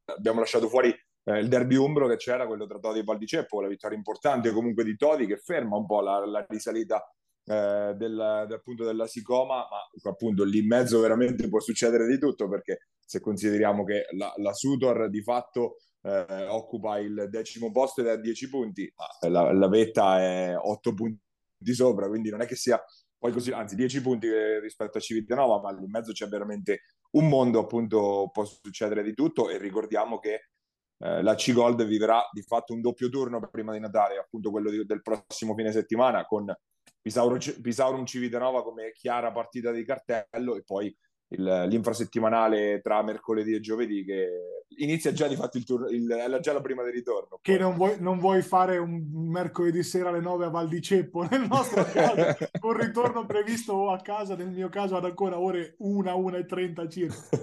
[0.06, 0.90] Abbiamo lasciato fuori
[1.24, 4.86] eh, il derby umbro che c'era, quello tra Todi e Valdiceppo, la vittoria importante comunque
[4.86, 7.04] di Todi che ferma un po' la, la risalita
[7.46, 12.18] eh, del, del, appunto della Sicoma, ma appunto lì in mezzo veramente può succedere di
[12.18, 18.02] tutto perché se consideriamo che la, la Sutor di fatto eh, occupa il decimo posto
[18.02, 18.92] ed è a 10 punti,
[19.28, 21.20] la, la Vetta è 8 punti
[21.74, 22.82] sopra, quindi non è che sia
[23.18, 24.28] poi così, anzi 10 punti
[24.60, 26.82] rispetto a Civitanova, ma lì in mezzo c'è veramente
[27.12, 30.50] un mondo, appunto può succedere di tutto e ricordiamo che
[31.00, 34.86] eh, la C-Gold vivrà di fatto un doppio turno prima di Natale, appunto quello di,
[34.86, 36.46] del prossimo fine settimana con
[37.06, 40.88] Pisauro, Pisaurum Civitanova come chiara partita di cartello e poi
[41.28, 46.40] il, l'infrasettimanale tra mercoledì e giovedì che inizia già di fatto il turno, il, è
[46.40, 47.38] già la prima di ritorno.
[47.44, 51.28] Che non vuoi, non vuoi, fare un mercoledì sera alle 9 a Val di Ceppo
[51.30, 56.18] nel nostro caso, un ritorno previsto a casa, nel mio caso ad ancora ore 1,
[56.18, 57.38] 1 e 30 circa.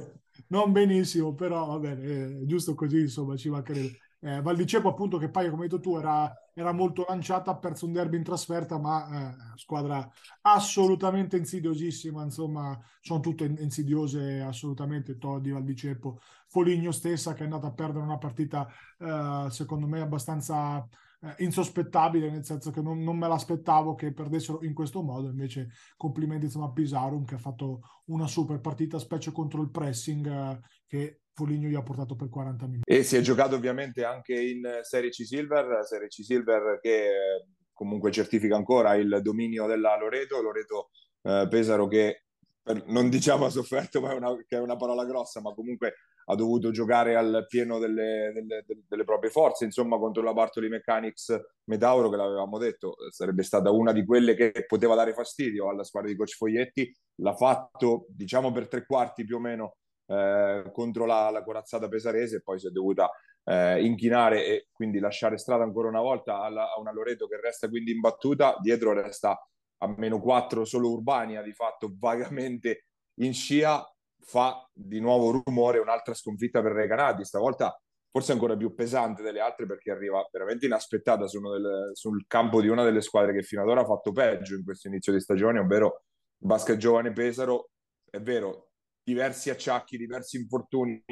[0.48, 3.96] Non benissimo, però va bene, è giusto così, insomma, ci mancherebbe.
[4.24, 7.86] Eh, Valdicepo appunto che poi come hai detto tu era, era, molto lanciata, ha perso
[7.86, 10.08] un derby in trasferta ma eh, squadra
[10.42, 17.72] assolutamente insidiosissima insomma sono tutte insidiose assolutamente Todi, Valdicepo Foligno stessa che è andata a
[17.72, 18.68] perdere una partita
[18.98, 20.86] eh, secondo me abbastanza
[21.22, 25.28] eh, insospettabile, nel senso che non, non, me l'aspettavo che perdessero in questo modo.
[25.28, 30.26] Invece, complimenti insomma, a Pisarum che ha fatto una super partita, specie contro il pressing
[30.26, 32.90] eh, che Foligno gli ha portato per 40 minuti.
[32.90, 37.46] E si è giocato ovviamente anche in Serie C Silver, Serie C Silver che eh,
[37.72, 40.90] comunque certifica ancora il dominio della Loreto, Loreto
[41.22, 42.24] eh, Pesaro che
[42.62, 45.94] per, non diciamo ha sofferto, ma è una, che è una parola grossa, ma comunque
[46.26, 51.36] ha dovuto giocare al pieno delle, delle, delle, proprie forze, insomma, contro la Bartoli Mechanics
[51.64, 56.10] Metauro, che l'avevamo detto, sarebbe stata una di quelle che poteva dare fastidio alla squadra
[56.10, 59.76] di Coach Foglietti, l'ha fatto, diciamo, per tre quarti più o meno
[60.12, 63.10] eh, contro la, la, corazzata pesarese e poi si è dovuta
[63.44, 67.68] eh, inchinare e quindi lasciare strada ancora una volta alla, a una Loreto che resta
[67.68, 69.40] quindi imbattuta, dietro resta
[69.78, 72.86] a meno 4 solo Urbania, di fatto vagamente
[73.20, 73.82] in scia,
[74.20, 77.76] fa di nuovo rumore un'altra sconfitta per Recanati, stavolta
[78.10, 82.68] forse ancora più pesante delle altre perché arriva veramente inaspettata su del, sul campo di
[82.68, 85.58] una delle squadre che fino ad ora ha fatto peggio in questo inizio di stagione,
[85.58, 86.02] ovvero
[86.36, 87.70] Basket Giovane Pesaro.
[88.08, 88.71] È vero,
[89.02, 91.02] diversi acciacchi, diversi infortuni,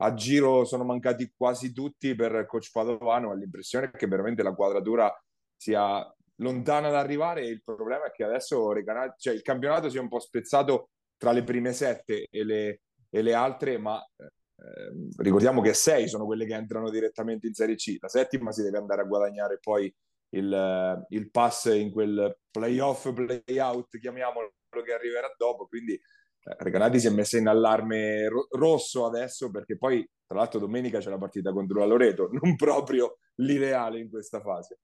[0.00, 5.12] a giro sono mancati quasi tutti per coach Padovano, ho l'impressione che veramente la quadratura
[5.56, 8.72] sia lontana da arrivare il problema è che adesso
[9.16, 13.22] cioè il campionato si è un po' spezzato tra le prime sette e le, e
[13.22, 17.96] le altre, ma eh, ricordiamo che sei sono quelle che entrano direttamente in Serie C.
[18.00, 19.92] La settima si deve andare a guadagnare poi
[20.30, 24.52] il, il pass in quel playoff, playout, chiamiamolo,
[24.84, 25.66] che arriverà dopo.
[25.66, 26.00] Quindi
[26.58, 31.10] Recanati si è messa in allarme ro- rosso adesso perché poi, tra l'altro, domenica c'è
[31.10, 34.78] la partita contro la Loreto, non proprio l'ideale in questa fase.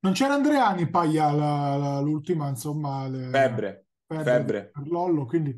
[0.00, 3.06] Non c'era Andreani, Paglia, la, la, l'ultima, insomma...
[3.06, 3.28] Le...
[3.30, 4.24] Febbre, febbre.
[4.24, 4.70] febbre.
[4.72, 5.56] Per Lollo, quindi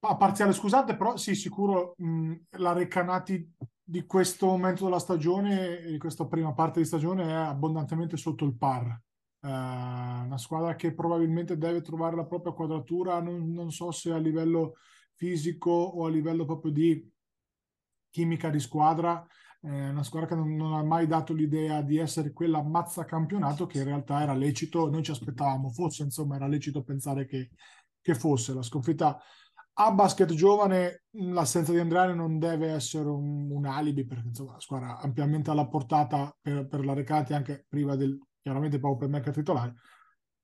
[0.00, 3.52] Ah, parziale, scusate, però sì, sicuro mh, la Recanati
[3.82, 8.56] di questo momento della stagione, di questa prima parte di stagione, è abbondantemente sotto il
[8.56, 8.96] par.
[9.40, 14.18] Uh, una squadra che probabilmente deve trovare la propria quadratura, non, non, so se a
[14.18, 14.74] livello
[15.14, 17.08] fisico o a livello proprio di
[18.10, 19.24] chimica di squadra.
[19.60, 23.66] È una squadra che non, non ha mai dato l'idea di essere quella mazza campionato
[23.66, 27.50] che in realtà era lecito, noi ci aspettavamo fosse, insomma, era lecito pensare che,
[28.00, 28.54] che fosse.
[28.54, 29.20] La sconfitta
[29.80, 34.60] a basket giovane l'assenza di Andreani non deve essere un, un, alibi perché insomma la
[34.60, 38.18] squadra ampiamente alla portata per, per la Recati anche priva del
[38.48, 39.74] chiaramente proprio per me che titolare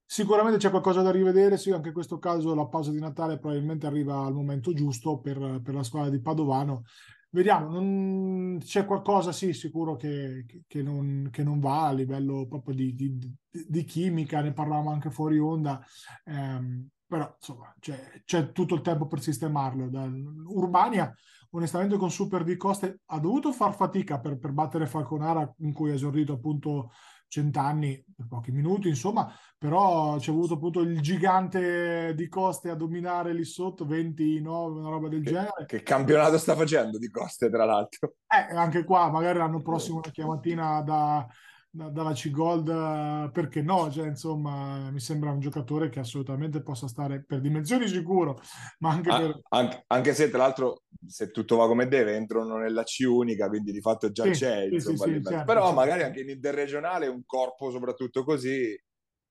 [0.04, 3.86] sicuramente c'è qualcosa da rivedere sì anche in questo caso la pausa di Natale probabilmente
[3.86, 6.84] arriva al momento giusto per, per la squadra di Padovano
[7.30, 12.74] vediamo non, c'è qualcosa sì sicuro che, che, non, che, non, va a livello proprio
[12.74, 13.18] di, di,
[13.50, 15.82] di chimica ne parlavamo anche fuori onda
[16.24, 19.88] eh, però insomma c'è, c'è, tutto il tempo per sistemarlo.
[19.88, 20.10] Da,
[20.46, 21.14] Urbania,
[21.50, 25.90] onestamente con Super di Coste ha dovuto far fatica per, per battere Falconara in cui
[25.90, 26.90] ha esordito appunto
[27.28, 33.32] cent'anni per pochi minuti, insomma, però c'è avuto appunto il gigante di Coste a dominare
[33.32, 35.66] lì sotto, 29, una roba del che, genere.
[35.66, 38.14] Che campionato sta facendo di Coste, tra l'altro?
[38.28, 41.26] Eh, anche qua, magari l'anno prossimo una chiamatina da,
[41.74, 43.90] da, dalla C-Gold, perché no?
[43.90, 48.40] Cioè, insomma, mi sembra un giocatore che assolutamente possa stare per dimensioni sicuro,
[48.78, 49.40] ma anche ah, per...
[49.48, 53.72] Anche, anche, se, tra l'altro, se tutto va come deve, entrano nella C unica, quindi
[53.72, 55.74] di fatto già sì, c'è, sì, insomma, sì, certo, però certo.
[55.74, 58.80] magari anche in interregionale un corpo soprattutto così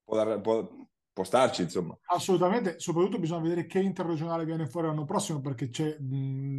[0.04, 0.68] può, dar, può,
[1.14, 1.96] può starci, insomma.
[2.06, 5.96] Assolutamente, soprattutto bisogna vedere che interregionale viene fuori l'anno prossimo, perché c'è,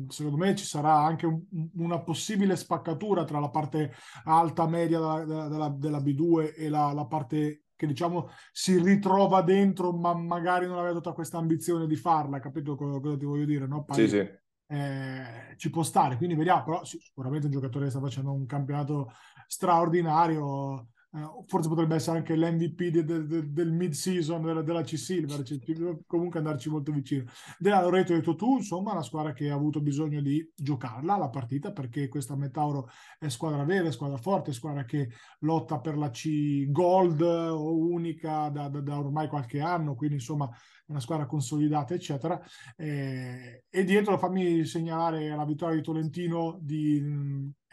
[0.08, 1.44] secondo me ci sarà anche un,
[1.76, 3.94] una possibile spaccatura tra la parte
[4.24, 9.92] alta media della, della, della B2 e la, la parte che diciamo si ritrova dentro,
[9.92, 13.68] ma magari non aveva tutta questa ambizione di farla, capito cosa, cosa ti voglio dire?
[13.68, 13.84] No?
[13.84, 14.44] Poi, sì, sì.
[14.68, 18.46] Eh, ci può stare, quindi vediamo, però sì, sicuramente un giocatore che sta facendo un
[18.46, 19.12] campionato
[19.48, 25.44] straordinario, eh, forse potrebbe essere anche l'MVP de, de, de, del mid-season della, della C-Silver,
[25.44, 25.60] cioè,
[26.06, 27.24] comunque andarci molto vicino.
[27.58, 31.30] Della Loreto hai detto tu, insomma, una squadra che ha avuto bisogno di giocarla la
[31.30, 35.10] partita, perché questa Metauro è squadra vera, è squadra forte, è squadra che
[35.40, 40.50] lotta per la C Gold o unica da, da, da ormai qualche anno, quindi insomma
[40.88, 42.40] una squadra consolidata, eccetera.
[42.76, 47.02] Eh, e dietro fammi segnalare la vittoria di Tolentino di,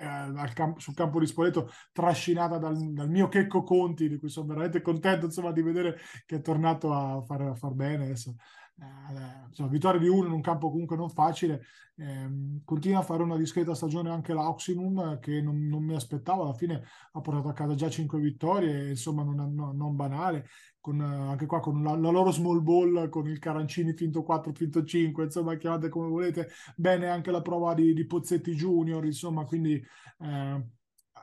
[0.02, 4.46] eh, camp- sul campo di Spoleto, trascinata dal, dal, mio Checco Conti, di cui sono
[4.46, 8.04] veramente contento insomma, di vedere che è tornato a far, a far bene.
[8.04, 8.34] Adesso
[8.78, 11.62] eh, insomma, vittoria di uno in un campo comunque non facile.
[11.96, 16.42] Eh, continua a fare una discreta stagione anche l'Oximum che non, non, mi aspettavo.
[16.42, 20.46] Alla fine ha portato a casa già cinque vittorie, insomma, non, non, non banale.
[20.80, 24.82] Con, anche qua con la, la, loro small ball, con il Carancini finto 4, finto
[24.84, 26.48] 5, insomma, chiamate come volete.
[26.76, 30.66] Bene anche la prova di, di Pozzetti Junior, insomma, quindi eh,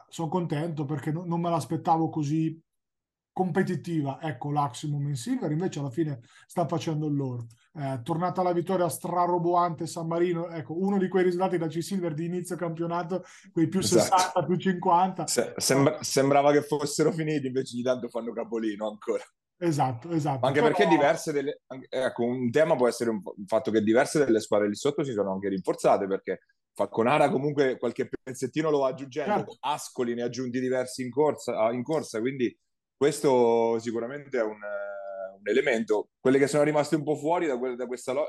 [0.07, 2.61] sono contento perché no, non me l'aspettavo così
[3.39, 7.47] competitiva, ecco l'Aximum in Silver, invece alla fine sta facendo il loro.
[7.73, 12.25] Eh, tornata la vittoria straroboante San Marino, ecco, uno di quei risultati da C-Silver di
[12.25, 13.23] inizio campionato,
[13.53, 14.17] quei più esatto.
[14.17, 15.27] 60, più 50.
[15.27, 19.23] Se, sembra, sembrava che fossero finiti, invece di tanto fanno capolino ancora.
[19.57, 20.45] Esatto, esatto.
[20.45, 20.73] Anche Però...
[20.73, 21.61] perché diverse delle...
[21.87, 25.13] Ecco, un tema può essere un, un fatto che diverse delle squadre lì sotto si
[25.13, 26.41] sono anche rinforzate, perché
[26.73, 29.57] Falconara comunque qualche pezzettino lo va aggiungendo, certo.
[29.61, 32.53] Ascoli ne ha aggiunti diversi in corsa, in corsa quindi
[32.99, 36.09] questo sicuramente è un, un, elemento.
[36.19, 38.27] Quelle che sono rimaste un po' fuori da, da questa la,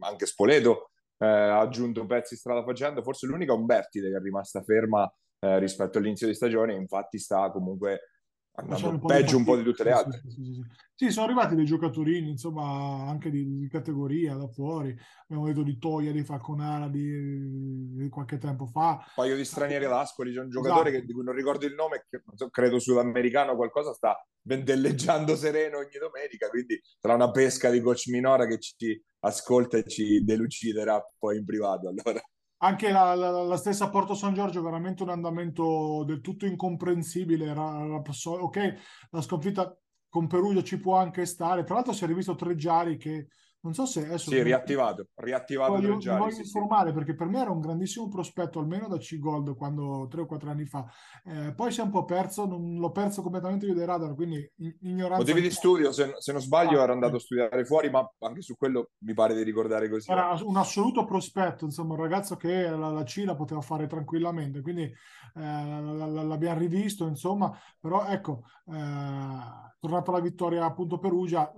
[0.00, 5.10] anche Spoleto eh, ha aggiunto pezzi strada facendo, forse l'unica Umbertide che è rimasta ferma
[5.40, 8.11] eh, rispetto all'inizio di stagione, infatti sta comunque
[8.54, 10.20] andando un peggio un po' di tutte le altre.
[10.24, 10.62] Sì, sì, sì,
[10.94, 14.94] sì, sono arrivati dei giocatori, insomma, anche di, di, categoria da fuori.
[15.24, 18.90] Abbiamo detto di Toia, di Falconara di, di qualche tempo fa.
[18.90, 21.00] Un paio di stranieri ad Ascoli, c'è un giocatore esatto.
[21.00, 25.78] che, di cui non ricordo il nome, che credo sudamericano o qualcosa, sta vendelleggiando sereno
[25.78, 31.02] ogni domenica, quindi sarà una pesca di coach minora che ci ascolta e ci deluciderà
[31.18, 31.88] poi in privato.
[31.88, 32.20] Allora
[32.64, 37.50] anche la, la, la, stessa Porto San Giorgio veramente un andamento del tutto incomprensibile.
[37.50, 38.74] Ok,
[39.10, 39.76] la sconfitta
[40.08, 41.64] con Perugia ci può anche stare.
[41.64, 43.28] Tra l'altro si è rivisto Treggiari che
[43.62, 44.30] non so se adesso...
[44.30, 46.18] Sì, è riattivato, riattivato voglio, Treggiari.
[46.18, 46.94] voglio sì, informare sì.
[46.94, 50.64] perché per me era un grandissimo prospetto, almeno da C-Gold quando tre o quattro anni
[50.66, 50.84] fa.
[51.24, 54.50] Eh, poi si è un po' perso, non, l'ho perso completamente io dai radar, quindi
[54.80, 55.22] ignoranza...
[55.22, 58.42] Motivi di studio, se, se non sbaglio, ah, era andato a studiare fuori, ma anche
[58.42, 60.10] su quello mi pare di ricordare così.
[60.10, 64.60] Era un assoluto prospetto, insomma, un ragazzo che la, la C la poteva fare tranquillamente,
[64.60, 64.92] quindi eh,
[65.34, 71.52] l'abbiamo rivisto, insomma, però ecco, eh, tornata la vittoria appunto Perugia,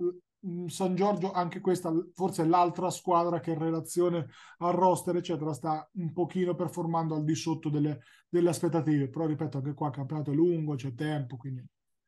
[0.67, 4.27] San Giorgio, anche questa forse l'altra squadra che in relazione
[4.59, 9.09] al roster, eccetera, sta un pochino performando al di sotto delle, delle aspettative.
[9.09, 11.65] Però ripeto, anche qua il campionato è lungo, c'è tempo, quindi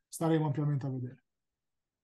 [0.07, 1.23] staremo ampiamente a vedere.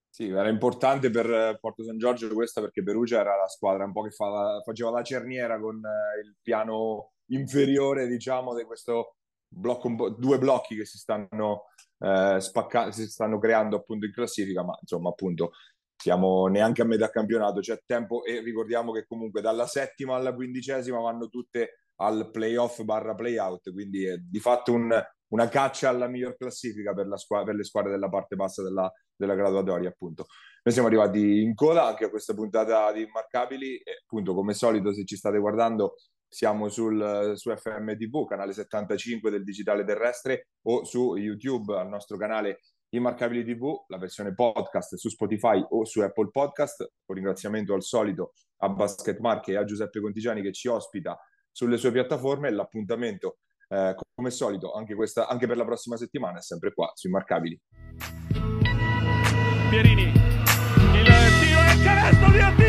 [0.08, 4.02] Sì, era importante per Porto San Giorgio questa perché Perugia era la squadra un po'
[4.02, 9.16] che fa la, faceva la cerniera con eh, il piano inferiore, diciamo, di questo
[9.48, 11.64] blocco, due blocchi che si stanno
[11.98, 15.52] eh, spaccando, si stanno creando appunto in classifica, ma insomma, appunto,
[16.04, 20.98] siamo neanche a metà campionato, c'è tempo e ricordiamo che comunque dalla settima alla quindicesima
[20.98, 26.36] vanno tutte al playoff barra playout, quindi è di fatto un, una caccia alla miglior
[26.36, 30.26] classifica per, squadra, per, le squadre della parte bassa della, della, graduatoria appunto.
[30.62, 34.92] Noi siamo arrivati in coda anche a questa puntata di Immarcabili e appunto come solito
[34.92, 35.94] se ci state guardando
[36.28, 42.58] siamo sul, su FMTV, canale 75 del digitale terrestre o su YouTube al nostro canale
[42.96, 46.92] Immarcabili TV, la versione podcast su Spotify o su Apple Podcast.
[47.06, 51.18] Un ringraziamento al solito a Basket Marche e a Giuseppe Contigiani che ci ospita
[51.50, 52.50] sulle sue piattaforme.
[52.50, 53.38] L'appuntamento,
[53.68, 57.60] eh, come solito, anche, questa, anche per la prossima settimana è sempre qua su Immarcabili.
[59.70, 61.04] Pierini, il
[61.40, 62.63] tiro è canestro di Attilio!